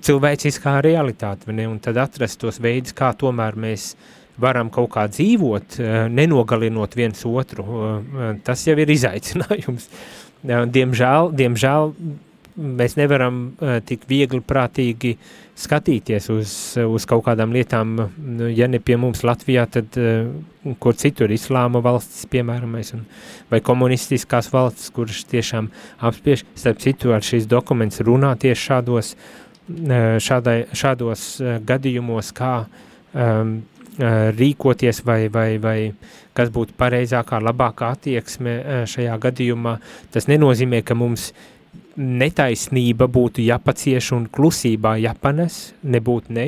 cilvēciskā 0.00 0.80
realitāte, 0.82 1.52
ne? 1.52 1.66
un 1.66 1.80
tad 1.80 1.96
atrast 1.96 2.38
tos 2.38 2.58
veidus, 2.58 2.92
kā 2.92 3.12
tomēr 3.12 3.56
mēs 3.56 3.96
varam 4.38 4.70
kaut 4.70 4.90
kā 4.90 5.08
dzīvot, 5.08 5.80
eh, 5.80 6.08
nenogalinot 6.08 6.94
viens 6.94 7.24
otru, 7.24 8.04
tas 8.44 8.64
jau 8.64 8.78
ir 8.78 8.86
izaicinājums. 8.86 9.88
Diemžēl, 10.40 11.34
diemžēl 11.36 11.92
mēs 12.56 12.96
nevaram 12.98 13.40
uh, 13.50 13.78
tik 13.86 14.06
viegli 14.10 14.40
prātīgi 14.44 15.14
skatīties 15.60 16.28
uz, 16.32 16.52
uz 16.80 17.06
kaut 17.08 17.24
kādām 17.26 17.52
lietām, 17.54 17.96
nu, 18.18 18.48
ja 18.48 18.68
ne 18.70 18.80
pie 18.82 18.96
mums 19.00 19.24
Latvijā, 19.26 19.66
tad 19.70 19.98
uh, 20.00 20.30
kur 20.82 20.96
citur 20.98 21.32
islāma 21.34 21.82
valstis, 21.84 22.24
piemēram, 22.32 22.78
un, 22.96 23.04
vai 23.52 23.62
komunistiskās 23.64 24.50
valstis, 24.52 24.92
kuras 24.96 25.24
tiešām 25.30 25.70
apspiež, 26.08 26.46
starp 26.58 26.80
citu 26.82 27.14
ar 27.16 27.26
šīs 27.26 27.48
dokuments 27.50 28.02
runā 28.06 28.32
tieši 28.40 28.66
šādos, 28.70 29.12
uh, 29.16 30.16
šādai, 30.22 30.58
šādos 30.76 31.26
uh, 31.42 31.58
gadījumos, 31.66 32.32
kā 32.36 32.54
um, 33.12 33.60
rīkoties 34.00 35.02
vai, 35.04 35.28
vai, 35.28 35.58
vai 35.58 35.78
kas 36.36 36.50
būtu 36.54 36.72
pareizākā, 36.78 37.40
labākā 37.42 37.90
attieksme 37.96 38.86
šajā 38.88 39.16
gadījumā. 39.20 39.76
Tas 40.14 40.28
nenozīmē, 40.30 40.82
ka 40.86 40.96
mums 40.96 41.30
netaisnība 41.96 43.08
būtu 43.10 43.42
jāpacieš 43.44 44.12
un 44.16 44.28
klusībā 44.30 44.96
jāpanes, 45.00 45.72
nebūtu 45.82 46.36
ne. 46.36 46.46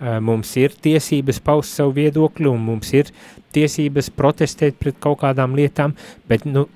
Mums 0.00 0.54
ir 0.56 0.72
tiesības 0.72 1.42
paust 1.44 1.76
savu 1.76 1.92
viedokli 1.98 2.48
un 2.48 2.62
mums 2.64 2.92
ir 2.96 3.10
tiesības 3.52 4.08
protestēt 4.16 4.78
pret 4.80 4.96
kaut 5.02 5.20
kādām 5.20 5.56
lietām, 5.58 5.92
bet, 6.30 6.46
nu, 6.48 6.66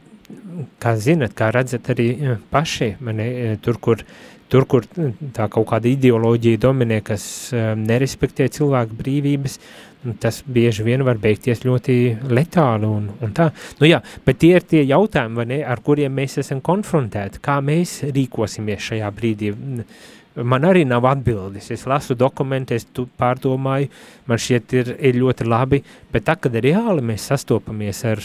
kā 0.83 0.95
zinat, 1.01 1.33
kā 1.37 1.49
redzat 1.55 1.89
arī 1.95 2.09
paši, 2.53 2.95
mani, 3.05 3.57
tur, 3.65 3.81
kur, 3.81 4.05
tur, 4.53 4.67
kur 4.69 4.87
tā 5.37 5.49
kaut 5.53 5.71
kāda 5.73 5.89
ideoloģija 5.91 6.61
dominē, 6.67 7.01
kas 7.07 7.27
nerespektē 7.81 8.51
cilvēku 8.53 9.01
brīvības, 9.01 9.59
tas 10.21 10.43
bieži 10.47 10.85
vien 10.85 11.05
var 11.07 11.19
beigties 11.21 11.65
ļoti 11.65 11.95
letāli 12.29 12.89
un, 12.89 13.07
un 13.25 13.37
tā. 13.37 13.51
Nu 13.81 13.89
jā, 13.89 14.01
bet 14.27 14.41
tie 14.43 14.55
ir 14.59 14.67
tie 14.69 14.83
jautājumi, 14.85 15.47
ne, 15.49 15.61
ar 15.65 15.81
kuriem 15.85 16.13
mēs 16.15 16.39
esam 16.43 16.61
konfrontēti, 16.65 17.41
kā 17.45 17.61
mēs 17.65 18.03
rīkosimies 18.11 18.91
šajā 18.91 19.11
brīdī. 19.15 19.55
Man 20.35 20.67
arī 20.67 20.83
nav 20.89 21.07
atbildes. 21.07 21.71
Es 21.71 21.87
lasu 21.87 22.17
dokumentu, 22.19 22.75
es 22.75 22.87
pārdomāju, 23.21 23.89
man 24.27 24.43
šķiet 24.43 24.77
ir, 24.81 24.93
ir 25.11 25.19
ļoti 25.23 25.49
labi, 25.49 25.81
bet 26.13 26.27
tā, 26.29 26.37
kad 26.37 26.59
reāli 26.59 27.05
mēs 27.07 27.31
sastopamies 27.31 28.05
ar, 28.11 28.23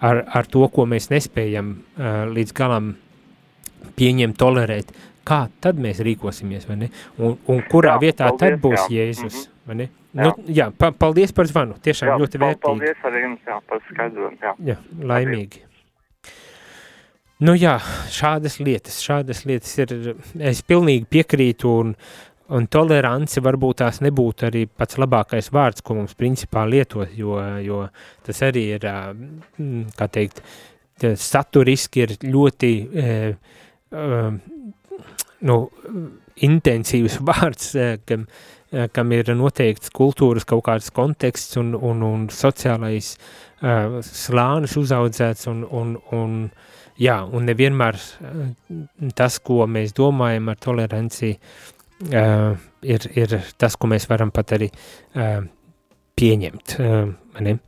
ar, 0.00 0.24
ar 0.40 0.50
to, 0.50 0.64
ko 0.72 0.88
mēs 0.88 1.10
nespējam 1.12 1.74
uh, 1.76 2.24
līdz 2.32 2.56
galam 2.56 2.94
pieņemt, 3.98 4.38
tolerēt, 4.40 4.94
kā 5.28 5.44
tad 5.62 5.78
mēs 5.82 6.00
rīkosimies, 6.02 6.66
vai 6.70 6.84
ne? 6.86 6.92
Un, 7.20 7.36
un 7.52 7.66
kurā 7.70 7.98
jā, 7.98 8.06
vietā 8.08 8.30
paldies, 8.30 8.56
tad 8.56 8.62
būs 8.64 8.80
jā. 8.80 8.88
Jēzus, 8.96 9.34
mm 9.34 9.42
-hmm. 9.42 9.66
vai 9.68 9.82
ne? 9.82 9.90
Jā, 10.12 10.28
nu, 10.28 10.32
jā 10.52 10.68
pa, 10.76 10.90
paldies 10.92 11.32
par 11.32 11.48
zvanu, 11.48 11.78
tiešām 11.80 12.10
jā, 12.10 12.16
ļoti 12.20 12.40
vērtīgi. 12.42 12.64
Paldies 12.66 13.06
arī 13.08 13.22
jums, 13.24 13.44
jā, 13.48 13.58
par 13.68 13.80
skaidrojumu, 13.88 14.40
jā. 14.44 14.52
Jā, 14.72 14.76
laimīgi. 15.08 15.62
Nu 17.42 17.54
jā, 17.58 17.78
šādas 18.12 18.60
lietas, 18.62 19.00
šādas 19.02 19.40
lietas 19.48 19.72
ir, 19.82 19.94
es 20.52 20.60
pilnīgi 20.68 21.08
piekrītu 21.10 21.72
un, 21.80 21.94
un 22.54 22.68
tolerance 22.70 23.40
varbūt 23.42 23.80
tās 23.80 24.02
nebūtu 24.04 24.46
arī 24.50 24.66
pats 24.68 25.00
labākais 25.00 25.48
vārds, 25.54 25.82
ko 25.82 25.96
mums 25.98 26.14
principā 26.18 26.66
lietot, 26.68 27.10
jo, 27.18 27.40
jo 27.64 27.80
tas 28.26 28.44
arī 28.46 28.66
ir, 28.76 28.86
kā 29.98 30.08
teikt, 30.12 30.44
saturiski 31.18 32.04
ir 32.04 32.14
ļoti, 32.22 32.72
nu, 35.50 35.58
intensīvs 36.52 37.18
vārds, 37.32 37.72
kam, 38.06 38.28
kam 38.92 39.12
ir 39.12 39.28
noteikts 39.36 39.92
kultūras 39.92 40.46
kaut 40.48 40.64
kāds 40.64 40.88
konteksts 40.94 41.58
un, 41.60 41.74
un, 41.76 42.02
un 42.06 42.28
sociālais 42.32 43.14
slānis 43.62 44.76
uzaudzēts 44.80 45.46
un, 45.52 45.66
un, 45.70 45.96
un 46.16 46.38
jā, 47.00 47.18
un 47.24 47.46
nevienmēr 47.48 47.98
eh, 47.98 48.44
tas, 49.16 49.38
ko 49.44 49.66
mēs 49.70 49.94
domājam 49.96 50.50
ar 50.52 50.60
toleranci, 50.62 51.32
uh, 52.12 52.54
ir, 52.82 53.08
ir 53.18 53.36
tas, 53.58 53.76
ko 53.76 53.90
mēs 53.90 54.08
varam 54.10 54.32
pat 54.34 54.56
arī 54.56 54.68
uh, 54.72 55.42
pieņemt. 56.18 56.76
Uh, 56.78 57.12
ne? 57.44 57.58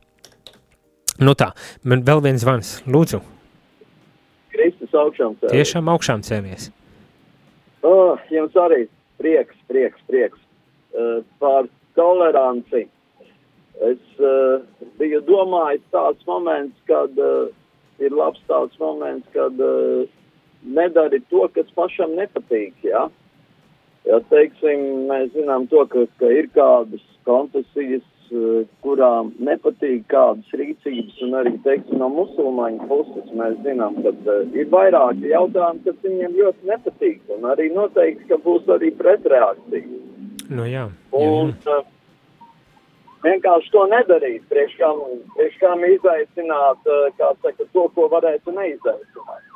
Nu 1.23 1.35
tā, 1.39 1.51
man 1.87 2.03
vēl 2.07 2.23
viens 2.25 2.43
zvans, 2.43 2.77
lūdzu. 2.91 3.21
Kristus 4.55 4.95
augšām 4.95 5.37
cēlies. 5.39 5.55
Tiešām 5.55 5.91
augšām 5.91 6.25
cēlies. 6.27 6.69
Oh, 7.85 8.19
jums 8.33 8.55
arī 8.59 8.85
prieks, 9.21 9.55
prieks, 9.69 10.01
prieks 10.09 10.39
uh, 10.39 10.44
par 11.39 11.69
toleranci. 11.95 12.85
Es 13.83 14.21
uh, 14.23 14.63
biju 14.99 15.19
domājis 15.27 15.83
tāds 15.91 16.23
moments, 16.27 16.77
kad 16.87 17.17
uh, 17.19 17.51
ir 17.99 18.15
labs 18.15 18.39
tāds 18.47 18.75
moments, 18.79 19.27
kad 19.35 19.59
nedari 20.65 21.21
to, 21.29 21.45
kas 21.55 21.67
pašam 21.75 22.15
nepatīk. 22.15 22.73
Ja? 22.83 23.07
Ja, 24.05 24.19
teiksim, 24.31 25.07
mēs 25.09 25.31
zinām 25.35 25.67
to, 25.71 25.85
ka, 25.91 26.05
ka 26.19 26.31
ir 26.31 26.49
kādas 26.55 27.03
konfesijas, 27.27 28.05
kurām 28.81 29.31
nepatīk 29.45 30.07
kādas 30.09 30.49
rīcības, 30.57 31.19
un 31.25 31.35
arī, 31.39 31.51
teiksim, 31.65 31.99
no 32.01 32.09
musulmaņu 32.13 32.87
puses 32.89 33.29
mēs 33.37 33.59
zinām, 33.65 33.99
ka 34.01 34.13
uh, 34.15 34.41
ir 34.57 34.69
vairāki 34.71 35.29
jautājumi, 35.31 35.83
kas 35.85 35.99
viņiem 36.03 36.37
ļoti 36.39 36.71
nepatīk, 36.71 37.21
un 37.35 37.45
arī 37.51 37.69
noteikti, 37.73 38.27
ka 38.31 38.39
būs 38.45 38.67
arī 38.75 38.91
pretreakcija. 38.97 40.01
Nu 40.49 40.65
jā. 40.69 40.87
jā. 40.87 41.19
Un, 41.19 41.53
uh, 41.69 41.83
vienkārši 43.25 43.71
to 43.73 43.85
nedarīt, 43.91 44.45
priekš 44.51 44.77
kam, 44.79 45.01
priekš 45.37 45.59
kam 45.61 45.83
izaicināt, 45.87 46.89
kā 47.19 47.31
saka, 47.41 47.67
to, 47.73 47.87
ko 47.95 48.07
varētu 48.13 48.53
neizaicināt. 48.55 49.51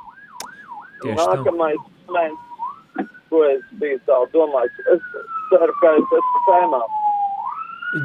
Nākamais 1.06 1.80
moments, 2.08 3.08
ko 3.30 3.43
es 3.47 3.62
biju 3.82 3.99
tā 4.10 4.17
domājis, 4.34 4.82
es 4.95 5.06
ceru, 5.52 5.75
ka 5.82 5.93
es 5.99 6.17
esmu 6.19 6.43
tēmā. 6.49 6.82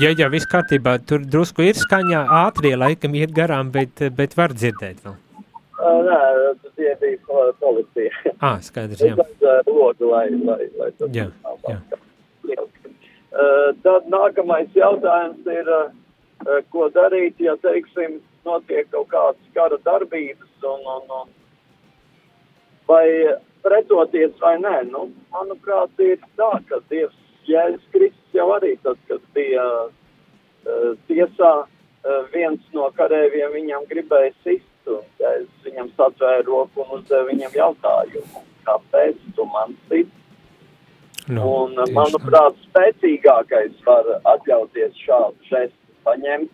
Jā, 0.00 0.14
jā, 0.16 0.30
viss 0.32 0.48
kārtībā, 0.48 0.96
tur 1.08 1.24
drusku 1.28 1.66
ir 1.66 1.76
skaņā, 1.76 2.22
ātrie 2.44 2.72
laikam 2.80 3.16
iet 3.18 3.34
garām, 3.36 3.72
bet, 3.74 4.00
bet 4.16 4.36
var 4.38 4.54
dzirdēt 4.56 5.02
vēl. 5.04 5.18
Uh, 5.84 5.98
nē, 6.06 6.20
tie 6.78 6.94
bija 7.00 7.50
policija. 7.60 8.32
Ā, 8.38 8.54
skaidrs, 8.64 9.02
jā. 9.04 9.12
Es 9.12 9.26
aizēju 9.26 9.74
logu, 9.76 10.08
lai, 10.08 10.28
lai, 10.46 10.70
lai 10.78 10.88
tas 10.96 11.12
jā, 11.12 11.26
jā. 11.68 12.03
Eh, 13.34 13.70
tad 13.82 14.06
nākamais 14.12 14.70
jautājums 14.78 15.46
ir, 15.50 15.70
eh, 16.46 16.60
ko 16.70 16.86
darīt, 16.94 17.40
ja, 17.42 17.56
teiksim, 17.56 18.20
notiek 18.44 18.90
kaut 18.92 19.08
kādas 19.10 19.50
kara 19.54 19.78
darbības 19.82 20.68
un, 20.70 20.84
un, 20.94 21.10
un 21.18 21.32
vai 22.86 23.08
pretoties 23.64 24.36
vai 24.40 24.54
nē. 24.60 24.76
Nu, 24.92 25.08
manuprāt, 25.32 25.90
ir 25.98 26.20
tā, 26.38 26.50
ka 26.68 26.78
Dievs 26.92 27.16
Jēzus 27.48 27.86
Kristus 27.92 28.36
jau 28.36 28.50
arī 28.54 28.74
tad, 28.84 29.00
kad 29.08 29.24
bija 29.34 29.64
uh, 29.88 30.92
tiesā, 31.08 31.52
uh, 31.64 32.20
viens 32.32 32.60
no 32.76 32.90
karēviem 32.98 33.52
viņam 33.56 33.88
gribēja 33.90 34.32
sist, 34.44 34.70
un 34.86 35.00
Jēzus 35.20 35.66
viņam 35.66 35.90
satvēra 35.96 36.44
roku 36.46 36.84
un 36.84 37.00
uzdeva 37.00 37.26
viņam 37.32 37.56
jautājumu, 37.56 38.44
kāpēc 38.68 39.24
tu 39.36 39.48
man 39.52 39.74
sit? 39.88 40.12
Nu, 41.32 41.44
un, 41.64 41.78
manuprāt, 41.96 42.58
spēcīgākais 42.66 43.78
var 43.86 44.08
atļauties 44.34 44.98
šādu 45.06 45.48
žestu, 45.48 45.94
paņemt 46.04 46.50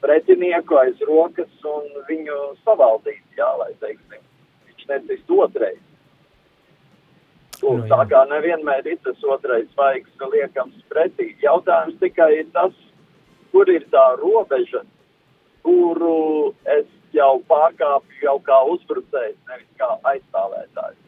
pretinieku 0.00 0.78
aiz 0.80 1.02
rokas 1.04 1.66
un 1.68 1.90
viņu 2.08 2.38
savaldīt, 2.64 3.22
jā, 3.36 3.50
lai, 3.60 3.74
teiksim, 3.82 4.24
viņš 4.70 4.86
necist 4.94 5.34
otrais. 5.36 5.82
No, 7.62 7.76
nu, 7.78 7.84
tā 7.92 8.00
kā 8.10 8.24
nevienmēr 8.32 8.88
ir 8.90 8.98
tas 9.04 9.20
otrais 9.36 9.68
vaigs 9.78 10.24
liekams 10.32 10.80
pretī. 10.90 11.28
Jautājums 11.44 12.00
tikai 12.00 12.32
ir 12.40 12.48
tas, 12.56 12.72
kur 13.52 13.68
ir 13.70 13.84
tā 13.92 14.06
robeža, 14.18 14.82
kuru 15.62 16.50
es 16.80 16.88
jau 17.14 17.36
pārkāpju 17.52 18.24
jau 18.24 18.38
kā 18.48 18.58
uzbrucējs, 18.72 19.38
nevis 19.46 19.70
kā 19.78 19.92
aizstāvētājs. 20.10 20.98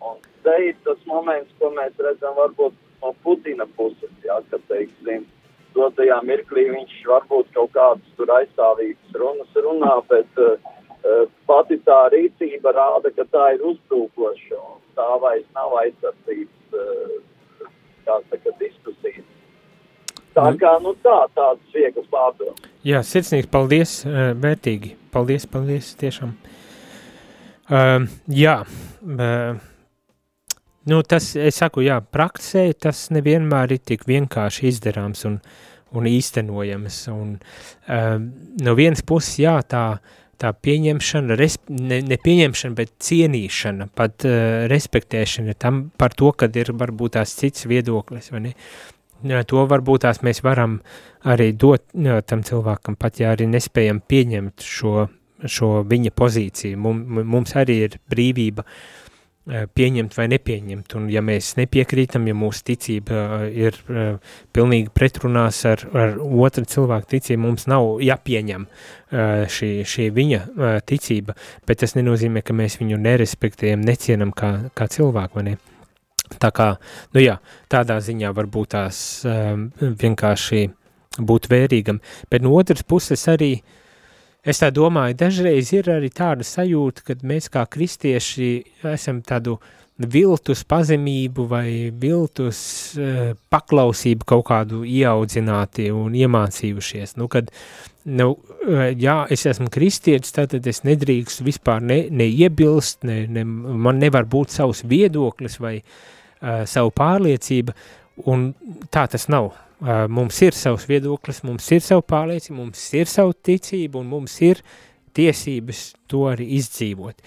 Un 0.00 0.16
te 0.44 0.56
ir 0.70 0.76
tas 0.84 1.00
moments, 1.08 1.52
ko 1.60 1.70
mēs 1.76 1.96
redzam 2.00 2.36
varbūt 2.38 2.76
no 3.02 3.12
Putina 3.24 3.66
puses, 3.76 4.12
jā, 4.24 4.38
ka, 4.50 4.60
teiksim, 4.70 5.26
dotajā 5.76 6.20
mirklī 6.26 6.66
viņš 6.72 6.94
varbūt 7.08 7.50
kaut 7.56 7.72
kādas 7.76 8.14
tur 8.18 8.32
aizstāvības 8.38 9.18
runas 9.22 9.58
runā, 9.66 9.92
bet 10.10 10.40
uh, 10.40 11.26
pati 11.48 11.78
tā 11.86 12.00
rīcība 12.14 12.72
rāda, 12.76 13.12
ka 13.16 13.26
tā 13.32 13.50
ir 13.56 13.66
uzbrukoša 13.72 14.60
un 14.60 14.80
tā 14.98 15.10
vairs 15.22 15.46
nav 15.56 15.76
aizsardzības, 15.82 16.80
uh, 16.80 17.68
kā 18.08 18.18
saka, 18.30 18.56
diskusijas. 18.62 19.28
Tā 20.34 20.46
nu. 20.46 20.60
kā, 20.62 20.76
nu 20.82 20.94
tā, 21.04 21.18
tāds 21.36 21.74
viegls 21.74 22.08
pārdoms. 22.12 22.68
Jā, 22.86 23.02
sirsnīgs 23.04 23.50
paldies, 23.50 23.98
vērtīgi. 24.06 24.94
Paldies, 25.12 25.44
paldies, 25.50 25.90
tiešām. 26.00 26.36
Uh, 27.70 28.06
jā, 28.30 28.60
uh, 28.64 29.58
Nu, 30.88 31.02
tas, 31.04 31.34
es 31.36 31.58
saku, 31.60 31.82
jā, 31.84 31.98
praksē 32.00 32.70
tas 32.80 33.10
nevienmēr 33.12 33.74
ir 33.76 33.82
tik 33.84 34.06
vienkārši 34.08 34.70
izdarāms 34.70 35.26
un, 35.28 35.36
un 35.92 36.06
īstenojams. 36.08 37.02
Un, 37.12 37.34
um, 37.84 38.30
no 38.64 38.74
vienas 38.78 39.04
puses, 39.04 39.34
jā, 39.42 39.58
tā, 39.68 39.82
tā 40.40 40.54
pieņemšana, 40.56 41.36
resp, 41.36 41.66
ne, 41.68 41.98
ne 42.00 42.16
pieņemšana, 42.24 42.78
bet 42.78 42.94
cienīšana, 43.04 43.90
pat 43.92 44.24
uh, 44.24 44.64
respektēšana 44.72 45.56
tam 45.60 45.82
par 46.00 46.16
to, 46.16 46.32
kad 46.32 46.56
ir 46.56 46.72
varbūt 46.72 47.18
tās 47.18 47.36
cits 47.36 47.68
viedoklis, 47.68 48.32
vai 48.32 48.46
ne? 48.48 48.54
To 49.52 49.66
varbūt 49.68 50.06
tās 50.06 50.22
mēs 50.24 50.40
varam 50.40 50.78
arī 51.28 51.50
dot 51.52 51.90
jā, 51.92 52.22
tam 52.24 52.40
cilvēkam, 52.46 52.96
pat 52.96 53.20
ja 53.20 53.34
arī 53.34 53.50
nespējam 53.52 54.00
pieņemt 54.00 54.64
šo, 54.64 55.04
šo 55.44 55.70
viņa 55.84 56.14
pozīciju. 56.16 56.80
Mums, 56.80 57.28
mums 57.28 57.52
arī 57.60 57.82
ir 57.84 58.00
brīvība 58.08 58.64
uh, 58.64 58.80
pieņemt 59.48 60.14
vai 60.14 60.26
nepieņemt, 60.30 60.94
un 60.98 61.06
ja 61.10 61.22
mēs 61.24 61.54
nepiekrītam, 61.56 62.26
ja 62.28 62.36
mūsu 62.36 62.64
ticība 62.68 63.20
eh, 63.40 63.44
ir 63.64 63.78
uh, 63.88 64.34
pilnīgi 64.54 64.92
pretrunās 64.94 65.62
ar, 65.68 65.86
ar 65.96 66.18
otru 66.20 66.66
cilvēku 66.68 67.08
ticību, 67.14 67.40
mums 67.46 67.66
nav 67.70 68.02
jāpieņem 68.04 68.66
uh, 68.66 69.48
šī, 69.50 69.70
šī 69.88 70.10
viņa 70.14 70.42
uh, 70.44 70.76
ticība, 70.86 71.34
bet 71.66 71.80
tas 71.82 71.96
nenozīmē, 71.96 72.44
ka 72.44 72.56
mēs 72.56 72.78
viņu 72.82 73.00
nerespektējam, 73.00 73.82
necienam 73.86 74.34
kā, 74.36 74.52
kā 74.76 74.90
cilvēku, 74.92 75.40
vai 75.40 75.46
ne? 75.48 75.56
Tā 76.40 76.52
kā, 76.54 76.74
nu 77.16 77.24
jā, 77.24 77.40
tādā 77.72 77.96
ziņā 77.98 78.28
varbūt 78.36 78.68
tās 78.76 78.98
vienkārši 79.80 80.60
būt 81.18 81.48
vērīgam. 81.50 81.98
Bet 82.30 82.44
no 82.46 82.52
otras 82.54 82.84
puses 82.86 83.24
arī, 83.32 83.56
es 84.44 84.62
tā 84.62 84.70
domāju, 84.74 85.18
dažreiz 85.20 85.72
ir 85.76 85.90
arī 85.92 86.10
tāda 86.14 86.46
sajūta, 86.46 87.04
kad 87.10 87.22
mēs 87.26 87.50
kā 87.52 87.66
kristieši 87.68 88.50
esam 88.92 89.20
tādu 89.26 89.58
viltus 90.00 90.62
pazemību 90.64 91.44
vai 91.50 91.66
viltus 92.00 92.60
uh, 92.96 93.32
paklausību 93.52 94.26
kaut 94.28 94.46
kādu 94.48 94.82
ieaudzināti 94.88 95.90
un 95.92 96.14
iemācījušies. 96.16 97.16
Nu, 97.20 97.28
kad, 97.28 97.50
nu, 98.08 98.30
jā, 98.96 99.16
es 99.32 99.44
esmu 99.50 99.68
kristietis, 99.72 100.32
tad 100.36 100.56
es 100.56 100.82
nedrīkst 100.88 101.44
vispār 101.44 101.84
ne, 101.84 102.02
neiebilst, 102.08 103.04
ne, 103.08 103.26
ne, 103.28 103.44
man 103.44 104.00
nevar 104.00 104.28
būt 104.30 104.56
savs 104.56 104.84
viedoklis 104.88 105.60
vai 105.60 105.76
uh, 105.80 106.64
savu 106.64 106.94
pārliecība, 106.96 107.76
un 108.30 108.52
tā 108.92 109.04
tas 109.10 109.28
nav. 109.32 109.52
Uh, 109.80 110.04
mums 110.12 110.36
ir 110.44 110.52
savs 110.52 110.84
viedoklis, 110.90 111.40
mums 111.48 111.64
ir 111.72 111.80
savu 111.80 112.02
pārliecību, 112.04 112.56
mums 112.58 112.82
ir 112.98 113.08
savu 113.08 113.32
ticību, 113.32 114.02
un 114.02 114.10
mums 114.10 114.34
ir 114.44 114.60
tiesības 115.16 115.86
to 116.10 116.26
arī 116.28 116.50
izdzīvot. 116.58 117.22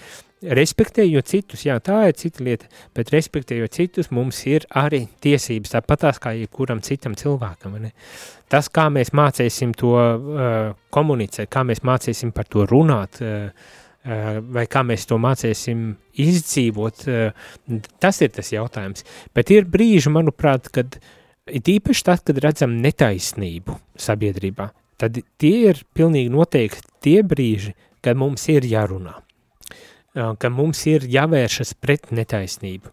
Respektējot 0.53 1.29
citus, 1.31 1.63
jā, 1.65 1.77
tā 1.79 2.01
ir 2.09 2.17
cita 2.19 2.43
lieta, 2.43 2.67
bet 2.93 3.09
respektējot 3.13 3.77
citus, 3.77 4.09
mums 4.11 4.41
ir 4.51 4.67
arī 4.75 5.05
tiesības, 5.23 5.71
tāpatās 5.77 6.19
kā 6.21 6.33
jebkuram 6.35 6.83
citam 6.83 7.15
cilvēkam. 7.17 7.79
Ne? 7.79 7.93
Tas, 8.51 8.67
kā 8.69 8.89
mēs 8.91 9.13
mācīsim 9.15 9.71
to 9.79 9.95
uh, 9.95 10.75
komunicēt, 10.93 11.49
kā 11.49 11.63
mēs 11.65 11.81
mācīsim 11.87 12.35
par 12.35 12.51
to 12.51 12.67
runāt, 12.69 13.23
uh, 13.23 13.73
vai 14.03 14.65
kā 14.67 14.83
mēs 14.83 15.07
to 15.07 15.15
mācīsim 15.21 15.93
izdzīvot, 16.19 17.05
tas 18.03 18.21
ir 18.21 18.31
tas 18.35 18.49
jautājums. 18.51 19.05
Bet 19.35 19.51
ir 19.55 19.63
brīži, 19.71 20.11
manuprāt, 20.11 20.67
kad 20.75 20.97
it 21.47 21.67
īpaši 21.69 22.05
tad, 22.07 22.23
kad 22.27 22.39
redzam 22.43 22.77
netaisnību 22.83 23.75
sabiedrībā, 23.99 24.69
tad 25.01 25.19
tie 25.41 25.55
ir 25.71 25.83
pilnīgi 25.95 26.31
noteikti 26.33 26.87
tie 27.03 27.19
brīži, 27.27 27.73
kad 28.03 28.19
mums 28.19 28.45
ir 28.51 28.65
jārunā, 28.67 29.17
ka 30.13 30.51
mums 30.53 30.85
ir 30.91 31.07
jāvēršas 31.09 31.75
pret 31.81 32.11
netaisnību, 32.15 32.91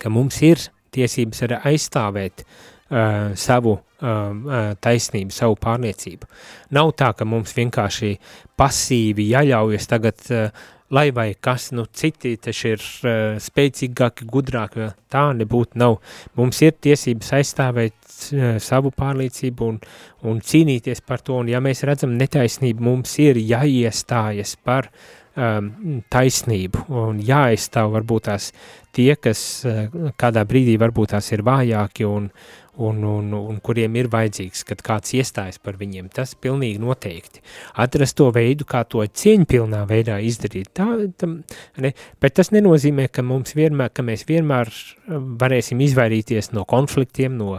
ka 0.00 0.12
mums 0.12 0.40
ir 0.44 0.60
tiesības 0.92 1.44
arī 1.46 1.58
aizstāvēt 1.72 2.44
uh, 2.44 3.32
savu 3.38 3.76
uh, 3.78 4.74
taisnību, 4.84 5.32
savu 5.32 5.56
pārliecību. 5.62 6.28
Nav 6.76 6.92
tā, 6.98 7.12
ka 7.16 7.24
mums 7.28 7.54
vienkārši 7.56 8.12
pasīvi 8.60 9.30
jāļaujas 9.32 9.88
tagad, 9.88 10.20
uh, 10.28 10.50
lai 10.92 11.10
vai 11.10 11.32
kas, 11.40 11.70
nu 11.72 11.84
citi 11.92 12.34
taču 12.36 12.74
ir 12.74 12.82
uh, 12.82 13.38
spēcīgāki, 13.40 14.26
gudrāki, 14.28 14.90
tā 15.12 15.24
nebūtu 15.36 15.80
nav. 15.80 15.98
Mums 16.38 16.60
ir 16.66 16.76
tiesības 16.84 17.32
aizstāvēt 17.38 17.96
uh, 17.96 18.60
savu 18.62 18.92
pārliecību 18.96 19.70
un, 19.72 19.80
un 20.28 20.44
cīnīties 20.44 21.04
par 21.08 21.24
to, 21.24 21.40
un 21.40 21.50
ja 21.52 21.62
mēs 21.64 21.84
redzam 21.88 22.14
netaisnību, 22.20 22.84
mums 22.84 23.16
ir 23.24 23.40
jāiestājas 23.40 24.54
par 24.64 24.90
um, 25.36 25.72
taisnību 26.12 26.86
un 27.02 27.22
jāaizstāv 27.24 27.94
varbūt 27.96 28.28
tās 28.28 28.50
tie, 28.92 29.14
kas 29.16 29.44
uh, 29.68 29.86
kādā 30.20 30.44
brīdī 30.48 30.76
varbūt 30.82 31.16
tās 31.16 31.32
ir 31.32 31.44
vājāki 31.46 32.08
un, 32.08 32.28
un, 32.76 33.02
un, 33.04 33.32
un 33.36 33.58
kuriem 33.60 33.96
ir 34.00 34.08
vajadzīgs, 34.12 34.64
kad 34.68 34.80
kāds 34.84 35.12
iestājas 35.18 35.60
par 35.62 35.76
viņiem, 35.80 36.08
tas 36.14 36.32
pilnīgi 36.40 36.80
noteikti. 36.80 37.42
Atrast 37.84 38.16
to 38.16 38.30
veidu, 38.32 38.64
kā 38.68 38.84
to 38.88 39.04
cieņpilnā 39.04 39.84
veidā 39.90 40.18
izdarīt, 40.24 40.72
tā, 40.76 40.88
tam, 41.20 41.42
ne, 41.76 41.92
bet 42.22 42.38
tas 42.40 42.52
nenozīmē, 42.54 43.10
ka 43.12 43.24
mums 43.26 43.56
vienmēr, 43.58 43.92
ka 43.92 44.04
mēs 44.06 44.24
vienmēr 44.28 44.72
um, 44.72 45.34
varēsim 45.40 45.82
izvairīties 45.84 46.54
no 46.56 46.64
konfliktiem, 46.68 47.36
no, 47.36 47.58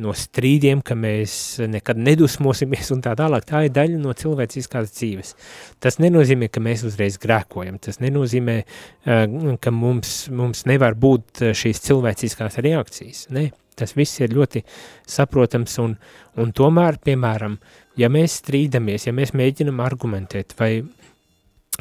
no 0.00 0.16
strīdiem, 0.18 0.82
ka 0.82 0.98
mēs 0.98 1.60
nekad 1.70 2.02
nedusmosimies 2.02 2.90
un 2.90 3.06
tā 3.06 3.14
tālāk. 3.18 3.46
Tā 3.46 3.62
ir 3.68 3.74
daļa 3.76 4.02
no 4.02 4.16
cilvēciskās 4.18 4.90
dzīves. 4.96 5.34
Tas 5.78 6.02
nenozīmē, 6.02 6.50
ka 6.50 6.62
mēs 6.64 6.82
uzreiz 6.90 7.22
grēkojam. 7.22 7.78
Tas 7.86 8.02
nenozīmē, 8.02 8.60
uh, 8.66 9.54
ka 9.62 9.70
mums, 9.70 10.24
mums 10.34 10.66
nevar 10.66 10.98
būt 10.98 11.46
šīs 11.54 11.86
cilvēciskās 11.86 12.58
reakcijas. 12.66 13.28
Ne, 13.30 13.52
Tas 13.80 13.96
viss 13.96 14.20
ir 14.22 14.34
ļoti 14.36 14.62
saprotams 15.08 15.76
un, 15.82 15.96
un 16.40 16.54
tomēr, 16.56 17.00
piemēram, 17.04 17.58
ja 18.00 18.10
mēs 18.12 18.40
strīdamies, 18.42 19.08
ja 19.08 19.14
mēs 19.16 19.34
mēģinam 19.36 19.82
argumentēt 19.84 20.54
vai, 20.60 20.72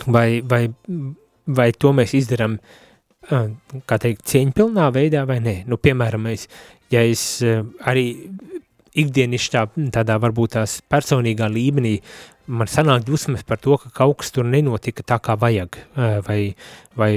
vai, 0.08 0.28
vai, 0.42 0.64
vai 1.46 1.70
to 1.78 1.94
mēs 1.96 2.16
izdaram, 2.18 2.58
kā 3.30 4.00
teikt, 4.02 4.26
cieņpilnā 4.32 4.90
veidā 4.96 5.26
vai 5.30 5.40
nē. 5.44 5.56
Nu, 5.70 5.78
piemēram, 5.78 6.30
es, 6.32 6.48
ja 6.94 7.04
es 7.06 7.44
arī 7.44 8.08
ikdienišķā 8.98 9.66
tādā 9.94 10.18
varbūt 10.22 10.58
tās 10.58 10.80
personīgā 10.90 11.50
līmenī 11.52 12.00
man 12.50 12.70
sanāk 12.70 13.04
dusmas 13.06 13.44
par 13.46 13.60
to, 13.62 13.78
ka 13.78 13.92
kaut 13.94 14.20
kas 14.22 14.34
tur 14.34 14.48
nenotika 14.50 15.06
tā, 15.06 15.20
kā 15.22 15.36
vajag, 15.40 15.78
vai, 16.26 16.40
vai 16.98 17.12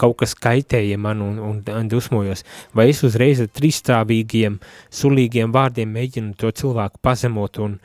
kaut 0.00 0.16
kas 0.22 0.34
kaitēja 0.38 0.98
man 0.98 1.22
un, 1.24 1.38
un, 1.42 1.60
un 1.62 1.90
dusmojos, 1.90 2.42
vai 2.76 2.90
es 2.92 3.04
uzreiz 3.06 3.42
ar 3.44 3.52
trīstāvīgiem, 3.54 4.58
sulīgiem 4.90 5.54
vārdiem 5.54 5.94
mēģinu 5.94 6.34
to 6.40 6.50
cilvēku 6.58 7.00
pazemot 7.06 7.62
un, 7.62 7.78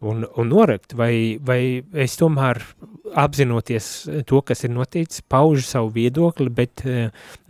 un, 0.00 0.24
un 0.24 0.48
norakt, 0.48 0.96
vai, 0.98 1.36
vai 1.44 1.60
es 2.06 2.16
tomēr 2.20 2.62
apzinoties 3.22 3.92
to, 4.28 4.40
kas 4.48 4.64
ir 4.64 4.72
noticis, 4.72 5.24
paužu 5.28 5.66
savu 5.68 5.92
viedokli, 5.92 6.48
bet 6.48 6.86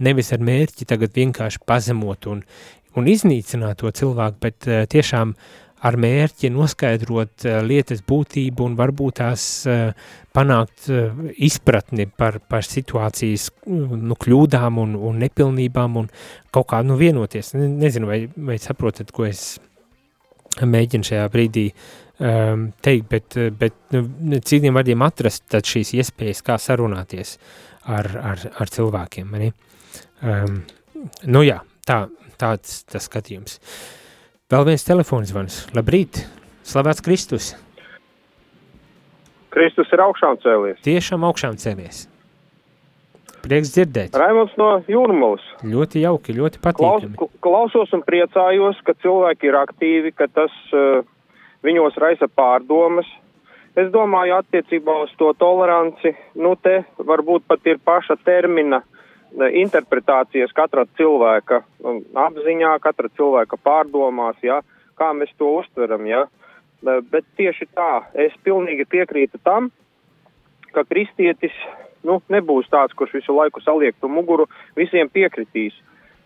nevis 0.03 0.35
ar 0.35 0.43
mērķi 0.43 0.89
tagad 0.91 1.15
vienkārši 1.15 1.63
pazemot 1.69 2.31
un, 2.33 2.43
un 2.97 3.11
iznīcināt 3.11 3.81
to 3.83 3.91
cilvēku, 3.97 4.41
bet 4.43 4.69
tiešām 4.93 5.35
uh, 5.35 5.63
ar 5.83 5.99
mērķi 5.99 6.51
noskaidrot 6.55 7.47
uh, 7.47 7.59
lietas 7.67 8.03
būtību 8.07 8.67
un 8.69 8.77
varbūt 8.79 9.19
tās 9.19 9.47
uh, 9.67 9.91
panākt 10.35 10.87
uh, 10.93 11.25
izpratni 11.43 12.07
par, 12.07 12.39
par 12.49 12.67
situācijas 12.67 13.49
nu, 13.67 14.17
kļūdām 14.19 14.79
un, 14.83 14.95
un 15.11 15.19
nepilnībām 15.23 15.99
un 16.03 16.09
kaut 16.55 16.71
kā 16.73 16.83
nu, 16.87 16.99
vienoties. 17.01 17.55
Ne, 17.59 17.67
nezinu, 17.83 18.11
vai, 18.11 18.21
vai 18.37 18.61
saprotat, 18.63 19.11
ko 19.15 19.27
es 19.27 19.57
mēģinu 20.63 21.09
šajā 21.09 21.27
brīdī 21.33 21.67
um, 21.73 22.69
teikt, 22.85 23.09
bet, 23.11 23.39
bet 23.59 23.97
nu, 23.97 24.39
citiem 24.39 24.77
vārdiem 24.77 25.03
atrast 25.03 25.59
šīs 25.67 25.95
iespējas, 25.99 26.45
kā 26.47 26.61
sarunāties 26.63 27.39
ar, 27.91 28.11
ar, 28.21 28.49
ar 28.63 28.71
cilvēkiem. 28.71 29.35
Um, 30.23 30.61
nu 31.27 31.43
jā, 31.43 31.59
tā, 31.89 32.07
tāds 32.41 32.83
tas 32.89 33.11
skatījums. 33.11 33.59
Uh, 33.59 33.99
Vēl 34.53 34.67
viens 34.69 34.83
telefons 34.85 35.31
zvans. 35.33 35.55
Labrīt! 35.73 36.19
Slavēts 36.69 37.01
Kristus! 37.01 37.47
Kristus 39.53 39.89
ir 39.97 40.03
augšām 40.05 40.37
cēlies. 40.43 40.83
Tiešām 40.85 41.25
augšām 41.25 41.57
cēlies. 41.61 42.03
Prieks 43.47 43.73
dzirdēt. 43.73 44.13
Raimunds 44.21 44.53
no 44.61 44.69
Jūrmalas. 44.93 45.47
Ļoti 45.65 46.03
jauki, 46.05 46.37
ļoti 46.37 46.61
patīkami. 46.67 47.17
Klaus, 47.17 47.33
klausos 47.47 47.97
un 47.97 48.05
priecājos, 48.05 48.85
ka 48.85 48.93
cilvēki 49.01 49.49
ir 49.49 49.57
aktīvi, 49.63 50.13
ka 50.21 50.29
tas 50.29 50.53
uh, 50.77 51.01
viņos 51.65 51.97
raisa 52.05 52.29
pārdomas. 52.29 53.09
Es 53.73 53.89
domāju, 53.95 54.37
attiecībā 54.43 54.99
uz 55.07 55.17
to 55.17 55.33
toleranci, 55.41 56.13
nu 56.37 56.59
te 56.61 56.83
varbūt 57.01 57.49
pat 57.49 57.73
ir 57.73 57.81
paša 57.81 58.21
termina 58.21 58.85
interpretācijas 59.41 60.53
katra 60.57 60.85
cilvēka 60.99 61.63
um, 61.85 62.03
apziņā, 62.15 62.77
katra 62.85 63.11
cilvēka 63.17 63.59
pārdomās, 63.65 64.37
ja, 64.43 64.61
kā 64.99 65.13
mēs 65.17 65.33
to 65.39 65.49
uztveram. 65.61 66.07
Ja. 66.07 66.27
Bet 66.83 67.25
tieši 67.39 67.69
tā, 67.75 68.03
es 68.19 68.35
pilnīgi 68.43 68.85
piekrītu 68.91 69.39
tam, 69.47 69.71
ka 70.75 70.83
kristietis 70.89 71.55
nu, 72.07 72.19
nebūs 72.33 72.69
tāds, 72.73 72.95
kurš 72.99 73.21
visu 73.21 73.37
laiku 73.37 73.63
saliektu 73.63 74.11
muguru, 74.11 74.49
visiem 74.77 75.11
piekritīs 75.13 75.77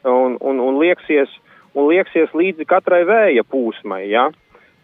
un, 0.04 0.38
un, 0.40 0.60
un, 0.60 0.78
lieksies, 0.80 1.32
un 1.76 1.90
lieksies 1.90 2.32
līdzi 2.36 2.66
katrai 2.68 3.04
vēja 3.08 3.44
pūsmai. 3.44 4.06
Ja. 4.10 4.30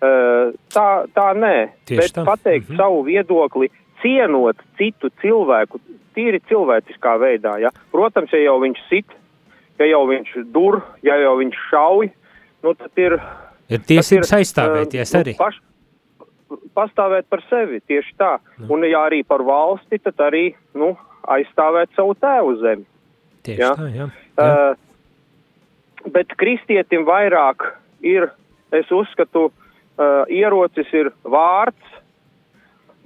Tā, 0.02 0.88
tā 1.14 1.28
nē, 1.38 1.56
Tieši 1.86 2.00
bet 2.00 2.16
tā. 2.16 2.26
pateikt 2.26 2.68
mhm. 2.68 2.78
savu 2.80 3.04
viedokli, 3.06 3.70
cienot 4.02 4.58
citu 4.78 5.12
cilvēku, 5.22 5.78
tīri 6.16 6.40
cilvēciskā 6.50 7.16
veidā. 7.22 7.56
Ja? 7.62 7.72
Protams, 7.94 8.32
ja 8.34 8.42
jau 8.44 8.58
viņš 8.62 8.80
sit, 8.90 9.16
ja 9.80 9.88
jau 9.90 10.04
viņš 10.10 10.34
dur, 10.54 10.80
ja 11.06 11.18
jau 11.22 11.36
viņš 11.40 11.60
šauj, 11.70 12.10
nu 12.62 12.74
tad 12.78 13.04
ir. 13.04 13.18
Ir 13.72 13.84
tiesības 13.88 14.32
aizstāvēties 14.38 15.14
nu, 15.14 15.20
arī. 15.22 15.36
Paš, 15.38 15.58
pastāvēt 16.76 17.28
par 17.32 17.42
sevi, 17.48 17.80
tieši 17.88 18.14
tā. 18.20 18.36
Nu. 18.60 18.74
Un 18.76 18.86
ja 18.88 19.06
arī 19.08 19.22
par 19.26 19.44
valsti, 19.46 20.00
tad 20.02 20.20
arī, 20.24 20.50
nu, 20.78 20.92
aizstāvēt 21.30 21.92
savu 21.96 22.16
tēvu 22.20 22.56
zemi. 22.62 22.86
Tieši 23.46 23.62
ja? 23.62 23.72
tā, 23.78 23.88
jā. 23.94 24.08
jā. 24.38 24.52
Uh, 24.76 26.10
bet 26.14 26.34
kristietim 26.40 27.06
vairāk 27.08 27.66
ir, 28.06 28.28
es 28.74 28.90
uzskatu, 28.94 29.48
uh, 29.50 30.22
ierocis 30.30 30.90
ir 30.96 31.12
vārds 31.24 31.98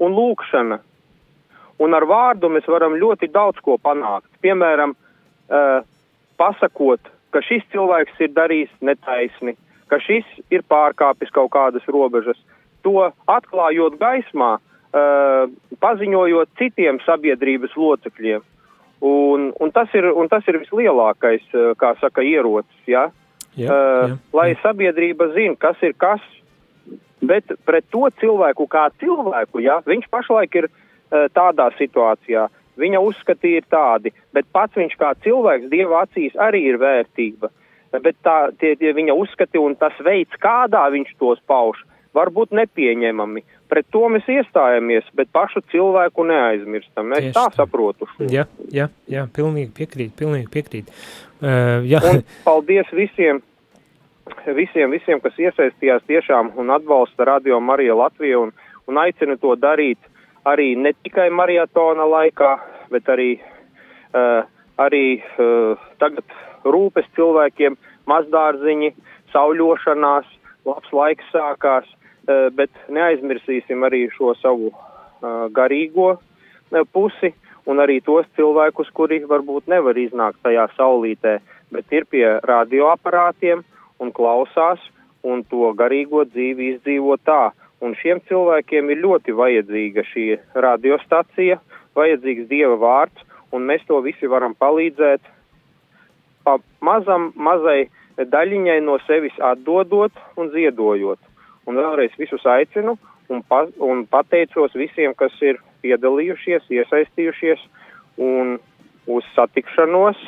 un 0.03 0.15
lūkšana. 0.17 0.81
Un 1.83 1.93
ar 1.97 2.07
vārdu 2.09 2.49
mēs 2.53 2.69
varam 2.71 2.97
ļoti 2.97 3.29
daudz 3.33 3.61
ko 3.65 3.77
panākt. 3.83 4.29
Piemēram, 4.45 4.95
uh, 4.97 5.83
pasakot, 6.41 7.11
ka 7.35 7.43
šis 7.45 7.67
cilvēks 7.73 8.23
ir 8.25 8.33
darījis 8.37 8.73
netaisni, 8.81 9.57
ka 9.93 10.01
šis 10.01 10.29
ir 10.53 10.65
pārkāpis 10.69 11.33
kaut 11.35 11.53
kādas 11.53 11.85
robežas, 11.93 12.39
to 12.87 13.11
atklājot 13.29 13.99
gaismā, 14.01 14.57
uh, 14.57 15.53
paziņojot 15.83 16.55
citiem 16.61 17.03
sabiedrības 17.05 17.77
locekļiem. 17.77 18.45
Un, 19.05 19.51
un, 19.61 19.73
tas 19.77 19.93
ir, 19.93 20.09
un 20.09 20.31
tas 20.33 20.47
ir 20.49 20.57
vislielākais, 20.63 21.45
kā 21.77 21.93
saka, 22.01 22.25
ierocis, 22.25 22.81
ja? 22.89 23.11
Jā, 23.57 23.69
uh, 23.69 24.09
jā, 24.09 24.17
lai 24.37 24.49
sabiedrība 24.63 25.29
zina, 25.37 25.59
kas 25.61 25.77
ir 25.85 25.93
kas, 26.01 26.25
bet 27.21 27.53
pret 27.69 27.85
to 27.93 28.09
cilvēku 28.23 28.65
kā 28.73 28.89
cilvēku, 29.03 29.61
ja, 29.65 29.83
viņš 29.85 30.09
pašlaik 30.13 30.57
ir 30.63 30.71
uh, 30.71 30.83
tādā 31.11 31.71
situācijā, 31.79 32.49
viņa 32.77 33.01
uzskati 33.01 33.57
ir 33.59 33.67
tādi, 33.71 34.13
bet 34.37 34.49
pats 34.53 34.77
viņš 34.77 34.97
kā 35.01 35.13
cilvēks 35.25 35.71
Dieva 35.73 36.05
acīs 36.05 36.37
arī 36.37 36.67
ir 36.73 36.81
vērtība. 36.83 37.53
Bet 37.97 38.17
tā, 38.27 38.51
tie, 38.61 38.75
tie 38.77 38.93
viņa 38.93 39.15
uzskati 39.17 39.61
un 39.63 39.77
tas 39.79 39.95
veids, 40.05 40.35
kādā 40.43 40.83
viņš 40.93 41.15
tos 41.21 41.39
pauž, 41.49 41.79
var 42.17 42.31
būt 42.35 42.53
nepieņemami. 42.57 43.45
Pret 43.71 43.87
to 43.95 44.05
mēs 44.13 44.27
iestājamies, 44.31 45.07
bet 45.17 45.31
pašu 45.35 45.63
cilvēku 45.73 46.25
neaizmirstam. 46.29 47.13
Es 47.17 47.29
Tieši 47.29 47.35
tā 47.37 47.47
saprotu. 47.57 48.09
šo. 48.13 48.29
jā, 48.31 48.47
jā, 48.73 48.89
jā, 49.11 49.27
pilnīgi 49.37 49.73
piekrīt, 49.77 50.15
pilnīgi 50.19 50.51
piekrīt. 50.53 50.91
Uh, 51.41 51.85
jā, 51.87 52.01
Un 52.01 52.23
paldies 52.45 52.91
visiem, 52.97 53.41
visiem, 54.57 54.93
visiem, 54.93 55.21
kas 55.21 55.39
iesaistījās 55.41 56.07
tiešām 56.09 56.55
un 56.57 56.73
atbalsta 56.75 57.27
Radio 57.29 57.61
Marija 57.61 57.97
Latviju 57.99 58.47
un, 58.47 58.55
un 58.87 59.03
aicina 59.03 59.37
to 59.41 59.57
darīt 59.61 59.99
arī 60.47 60.75
ne 60.79 60.93
tikai 61.03 61.29
maratona 61.35 62.07
laikā, 62.07 62.53
bet 62.93 63.11
arī, 63.11 63.31
uh, 64.15 64.47
arī 64.79 65.19
uh, 65.19 65.75
tagad 66.03 66.25
rūpes 66.65 67.09
cilvēkiem, 67.19 67.77
mazdārziņi, 68.07 68.93
sauļošanās, 69.35 70.29
labs 70.67 70.93
laiks 70.95 71.33
sākās, 71.35 71.89
uh, 71.91 72.49
bet 72.55 72.71
neaizmirsīsim 72.89 73.83
arī 73.87 74.07
šo 74.15 74.35
savu 74.43 74.71
uh, 74.71 75.47
garīgo 75.55 76.15
uh, 76.15 76.87
pusi 76.93 77.35
un 77.67 77.83
arī 77.83 77.99
tos 78.07 78.27
cilvēkus, 78.39 78.93
kuri 78.95 79.25
varbūt 79.27 79.71
nevar 79.71 79.99
iznākt 79.99 80.43
tajā 80.47 80.69
saulītē, 80.77 81.39
bet 81.75 81.91
ir 81.91 82.07
pie 82.11 82.27
radioaparātiem 82.47 83.65
un 83.99 84.13
klausās 84.15 84.83
un 85.27 85.43
to 85.51 85.73
garīgo 85.75 86.23
dzīvi 86.31 86.77
izdzīvo 86.77 87.17
tā. 87.27 87.51
Un 87.85 87.95
šiem 88.01 88.23
cilvēkiem 88.29 88.91
ir 88.93 89.03
ļoti 89.03 89.35
vajadzīga 89.37 90.05
šī 90.09 90.27
radiostacija, 90.55 91.59
vajadzīgs 91.97 92.49
Dieva 92.49 92.79
vārds, 92.81 93.25
un 93.53 93.67
mēs 93.69 93.85
to 93.89 94.01
visi 94.05 94.29
varam 94.29 94.55
palīdzēt 94.57 95.33
pa 96.47 96.57
mazam, 96.81 97.33
mazai 97.37 97.89
daļiņai 98.17 98.79
no 98.87 98.97
sevis 99.05 99.37
atdodot 99.43 100.13
un 100.41 100.51
ziedojot. 100.55 101.21
Un 101.67 101.77
vēlreiz 101.77 102.15
visus 102.17 102.47
aicinu 102.47 102.97
un, 103.29 103.43
pa, 103.43 103.67
un 103.83 104.07
pateicos 104.09 104.77
visiem, 104.79 105.13
kas 105.19 105.35
ir 105.43 105.59
piedalījušies, 105.85 106.71
iesaistījušies 106.71 107.65
un 108.23 108.57
uz 109.07 109.27
satikšanos 109.35 110.21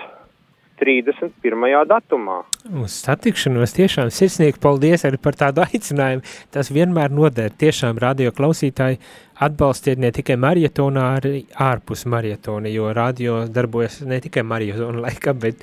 31. 0.81 1.67
datumā. 1.91 2.39
Uz 2.83 2.95
satikšanos 3.05 3.75
tiešām 3.77 4.13
sirsnīgi 4.15 4.61
paldies 4.63 5.05
arī 5.09 5.21
par 5.23 5.37
tādu 5.39 5.65
aicinājumu. 5.65 6.25
Tas 6.55 6.73
vienmēr 6.75 7.13
noder. 7.15 7.51
Tiešām 7.51 8.01
radio 8.03 8.33
klausītāji 8.35 9.01
atbalstiet 9.45 10.01
ne 10.03 10.11
tikai 10.15 10.39
marietonā, 10.41 11.05
arī 11.19 11.45
ārpus 11.69 12.07
marietona, 12.11 12.71
jo 12.73 12.91
radio 12.95 13.45
darbojas 13.47 14.01
ne 14.07 14.19
tikai 14.23 14.43
marietona 14.47 15.05
laikā, 15.07 15.35
bet 15.39 15.63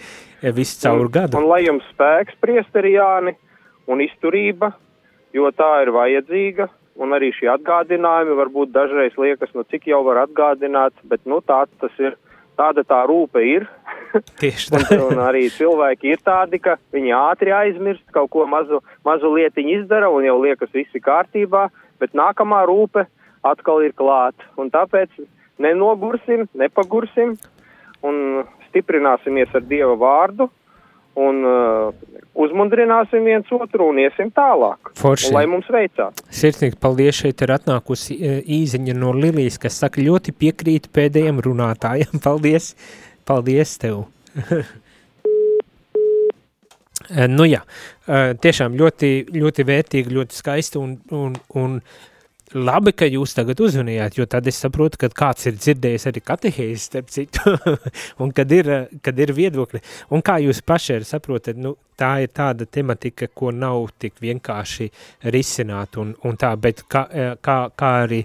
visu 0.56 0.80
caur 0.84 1.10
gadu. 1.12 1.40
Un 1.40 1.50
lai 1.50 1.64
jums 1.66 1.86
spēks, 1.94 2.38
priesterijāni, 2.44 3.36
un 3.92 4.04
izturība, 4.06 4.72
jo 5.36 5.52
tā 5.56 5.72
ir 5.84 5.92
vajadzīga, 5.96 6.70
un 7.02 7.16
arī 7.16 7.32
šie 7.36 7.50
atgādinājumi 7.52 8.38
varbūt 8.40 8.72
dažreiz 8.76 9.18
liekas, 9.20 9.52
nu 9.56 9.66
cik 9.72 9.90
jau 9.92 10.02
var 10.08 10.24
atgādināt, 10.26 10.96
bet 11.04 11.26
nu 11.28 11.42
tā 11.44 11.66
tas 11.82 12.00
ir, 12.00 12.16
tāda 12.58 12.84
tā 12.88 13.02
rūpe 13.10 13.44
ir. 13.46 13.68
Tieši 14.42 14.74
un, 14.76 14.86
un 15.10 15.22
arī 15.26 15.46
cilvēki 15.54 16.14
ir 16.16 16.24
tādi, 16.26 16.60
ka 16.64 16.78
viņi 16.96 17.14
ātri 17.18 17.54
aizmirst, 17.56 18.06
kaut 18.16 18.32
ko 18.34 18.46
mazu, 18.50 18.82
mazu 19.08 19.32
lietiņu 19.36 19.80
izdara 19.82 20.10
un 20.12 20.28
jau 20.28 20.38
liekas 20.42 20.72
visi 20.76 21.02
kārtībā, 21.04 21.68
bet 22.02 22.16
nākamā 22.18 22.64
rūpe 22.70 23.06
atkal 23.46 23.84
ir 23.86 23.96
klāt. 23.98 24.36
Un 24.60 24.72
tāpēc 24.74 25.12
nenogursim, 25.62 26.48
nepagursim 26.58 27.36
un 28.06 28.46
stiprināsimies 28.70 29.54
ar 29.56 29.64
Dieva 29.68 29.96
vārdu 30.00 30.50
un 31.16 31.42
uh, 31.48 32.16
uzmundrināsim 32.36 33.26
viens 33.26 33.52
otru 33.56 33.90
un 33.92 34.00
iesim 34.04 34.32
tālāk. 34.36 34.92
Forši. 35.00 35.30
Un 35.32 35.38
lai 35.38 35.46
mums 35.50 35.68
veicās. 35.72 36.24
Sirsnīgi 36.34 36.80
paldies, 36.82 37.20
šeit 37.22 37.44
ir 37.46 37.56
atnākusi 37.56 38.18
e, 38.18 38.34
īziņa 38.60 38.96
no 39.00 39.14
Lilijas, 39.16 39.60
kas 39.62 39.80
saka 39.84 40.04
ļoti 40.04 40.36
piekrīt 40.36 40.90
pēdējiem 40.96 41.40
runātājiem. 41.46 42.20
Paldies, 42.26 42.74
paldies 43.28 43.78
tev. 43.82 44.06
E, 47.06 47.28
nu 47.30 47.46
jā, 47.46 47.60
e, 48.10 48.34
tiešām 48.42 48.74
ļoti, 48.80 49.10
ļoti 49.36 49.66
vērtīgi, 49.68 50.14
ļoti 50.16 50.34
skaisti 50.34 50.80
un, 50.82 50.96
un, 51.14 51.36
un 51.54 51.76
labi, 52.54 52.94
ka 52.94 53.08
jūs 53.10 53.34
tagad 53.36 53.60
uzvanījāt, 53.66 54.20
jo 54.20 54.26
tad 54.30 54.46
es 54.48 54.60
saprotu, 54.62 55.00
ka 55.02 55.10
kāds 55.10 55.48
ir 55.50 55.56
dzirdējis 55.58 56.08
arī 56.12 56.22
katehēzi 56.22 56.84
starp 56.84 57.10
citu, 57.14 57.56
un 58.22 58.34
kad 58.36 58.52
ir, 58.54 58.70
kad 59.04 59.20
ir 59.20 59.34
viedokļi. 59.36 59.82
Un 60.14 60.24
kā 60.26 60.38
jūs 60.44 60.62
paši 60.66 60.98
arī 60.98 61.08
saprotat, 61.10 61.58
nu, 61.60 61.76
tā 61.98 62.12
ir 62.26 62.32
tāda 62.36 62.68
tematika, 62.68 63.28
ko 63.34 63.52
nav 63.56 63.88
tik 64.02 64.20
vienkārši 64.24 64.90
risināt 65.34 65.98
un, 66.02 66.14
un 66.28 66.38
tā, 66.40 66.52
bet 66.60 66.84
kā, 66.92 67.06
kā, 67.44 67.58
kā 67.76 67.92
arī 68.04 68.22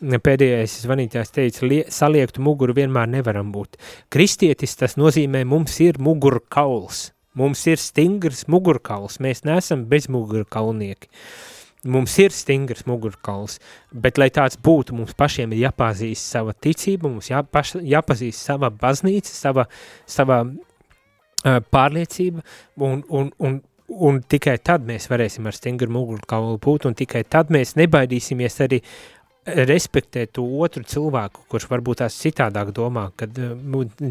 pēdējais 0.00 0.78
zvanītājs 0.84 1.34
teica, 1.34 1.64
lie, 1.66 1.82
saliektu 1.92 2.44
muguru 2.44 2.76
vienmēr 2.76 3.10
nevaram 3.16 3.50
būt. 3.54 3.80
Kristietis 4.12 4.76
tas 4.80 4.98
nozīmē, 5.00 5.44
mums 5.48 5.80
ir 5.84 5.98
mugurkauls, 6.02 7.08
mums 7.34 7.64
ir 7.70 7.82
stingrs 7.82 8.44
mugurkauls, 8.52 9.18
mēs 9.24 9.42
neesam 9.48 9.88
bezmugurkaulnieki. 9.90 11.10
Mums 11.84 12.14
ir 12.22 12.32
stingrs 12.32 12.86
mugurkauls, 12.88 13.58
bet, 13.92 14.16
lai 14.20 14.30
tāds 14.32 14.56
būtu, 14.56 14.96
mums 14.96 15.12
pašiem 15.18 15.52
ir 15.52 15.66
jāpazīst 15.66 16.30
sava 16.32 16.54
ticība, 16.56 17.10
mums 17.10 17.28
jāpaš, 17.28 17.74
jāpazīst 17.84 18.40
sava 18.40 18.70
baznīca, 18.72 19.28
sava, 19.28 19.66
sava 20.08 20.40
uh, 20.48 21.60
pārliecība, 21.74 22.40
un, 22.80 23.02
un, 23.12 23.28
un, 23.36 23.60
un 24.08 24.22
tikai 24.24 24.56
tad 24.64 24.86
mēs 24.88 25.10
varēsim 25.12 25.44
ar 25.44 25.56
stingru 25.56 25.92
mugurkaulu 25.92 26.56
būt, 26.64 26.88
un 26.88 26.96
tikai 26.96 27.24
tad 27.28 27.52
mēs 27.52 27.76
nebaidīsimies 27.76 28.60
arī 28.64 28.80
respektēt 29.44 30.34
to 30.38 30.44
otru 30.64 30.84
cilvēku, 30.88 31.44
kurš 31.52 31.66
varbūt 31.70 32.00
tās 32.00 32.16
citādāk 32.20 32.72
domā, 32.76 33.08
kad 33.20 33.36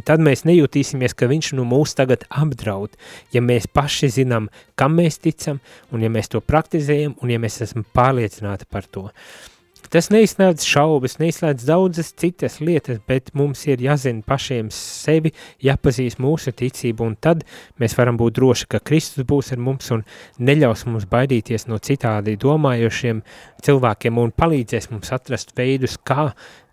tad 0.06 0.24
mēs 0.24 0.46
nejūtīsimies, 0.50 1.16
ka 1.18 1.30
viņš 1.32 1.54
nu 1.58 1.66
mūs 1.68 1.96
tagad 1.98 2.28
apdraud, 2.30 2.94
ja 3.34 3.42
mēs 3.42 3.66
paši 3.72 4.12
zinām, 4.20 4.52
kam 4.80 4.98
mēs 5.00 5.18
ticam, 5.24 5.62
un 5.92 6.06
ja 6.06 6.12
mēs 6.14 6.30
to 6.34 6.42
praktizējam, 6.44 7.18
un 7.22 7.34
ja 7.34 7.42
mēs 7.42 7.62
esam 7.66 7.86
pārliecināti 7.96 8.70
par 8.70 8.86
to. 8.86 9.08
Tas 9.94 10.08
neizslēdz 10.10 10.64
šaubas, 10.66 11.20
neizslēdz 11.22 11.68
daudzas 11.68 12.08
citas 12.18 12.56
lietas, 12.66 12.98
bet 13.06 13.28
mums 13.38 13.60
ir 13.68 13.78
jāzina 13.84 14.24
pašiem 14.26 14.72
sevi, 14.74 15.30
jāpazīst 15.62 16.18
mūsu 16.24 16.50
ticību, 16.58 17.06
un 17.06 17.14
tad 17.22 17.44
mēs 17.78 17.94
varam 18.00 18.18
būt 18.18 18.34
droši, 18.40 18.66
ka 18.74 18.82
Kristus 18.82 19.28
būs 19.30 19.52
ar 19.54 19.62
mums 19.62 19.92
un 19.94 20.02
neļaus 20.42 20.88
mums 20.90 21.06
baidīties 21.12 21.68
no 21.70 21.78
citādi 21.78 22.34
domājošiem 22.42 23.22
cilvēkiem 23.70 24.18
un 24.24 24.34
palīdzēs 24.34 24.90
mums 24.96 25.14
atrast 25.14 25.54
veidus, 25.62 26.00
kā 26.02 26.32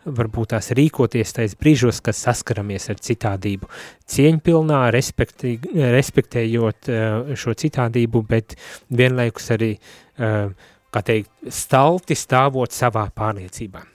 varbūt 0.09 0.55
tās 0.55 0.73
rīkoties 0.81 1.37
tais 1.37 1.61
brīžos, 1.61 2.01
kad 2.01 2.17
saskaramies 2.17 2.89
ar 2.89 3.05
citādību. 3.05 3.69
Cieņpilnā, 4.09 4.81
respektējot 4.97 6.93
šo 7.37 7.59
citādību, 7.67 8.25
bet 8.33 8.57
vienlaikus 8.89 9.53
arī 9.61 9.75
uh, 9.77 10.57
kā 10.95 11.05
teikt, 11.07 11.33
stalti 11.49 12.19
stāvot 12.19 12.75
savā 12.75 13.07
pārliecībā. 13.15 13.87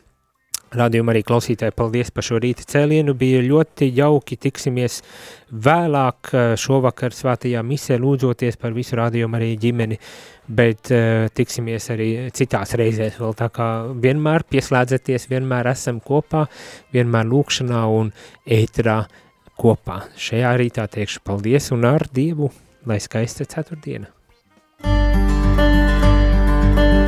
Radījumā 0.76 1.14
arī 1.14 1.22
klausītāji, 1.24 1.72
paldies 1.78 2.10
par 2.12 2.26
šo 2.26 2.40
rīta 2.42 2.66
cēlienu, 2.68 3.14
bija 3.16 3.40
ļoti 3.46 3.88
jauki, 3.96 4.36
tiksimies 4.42 4.98
vēlāk 5.52 6.32
šovakar 6.60 7.16
svētajā 7.16 7.62
misē 7.64 8.00
lūdzoties 8.02 8.58
par 8.60 8.74
visu 8.76 8.98
radījumu 9.00 9.40
arī 9.40 9.52
ģimeni, 9.62 10.00
bet 10.58 10.92
uh, 10.92 11.28
tiksimies 11.38 11.88
arī 11.96 12.10
citās 12.36 12.76
reizēs 12.82 13.22
vēl 13.22 13.38
tā 13.40 13.48
kā 13.56 13.70
vienmēr 14.04 14.48
pieslēdzaties, 14.52 15.30
vienmēr 15.32 15.72
esam 15.72 16.02
kopā, 16.04 16.44
vienmēr 16.96 17.30
lūkšanā 17.32 17.86
un 17.96 18.12
ētrā 18.44 19.00
kopā. 19.56 20.02
Šajā 20.20 20.58
rītā 20.60 20.90
teikšu 20.92 21.24
paldies 21.24 21.72
un 21.76 21.88
ar 21.94 22.10
Dievu, 22.12 22.52
lai 22.90 23.00
skaista 23.04 23.48
ceturtdiena. 23.48 24.15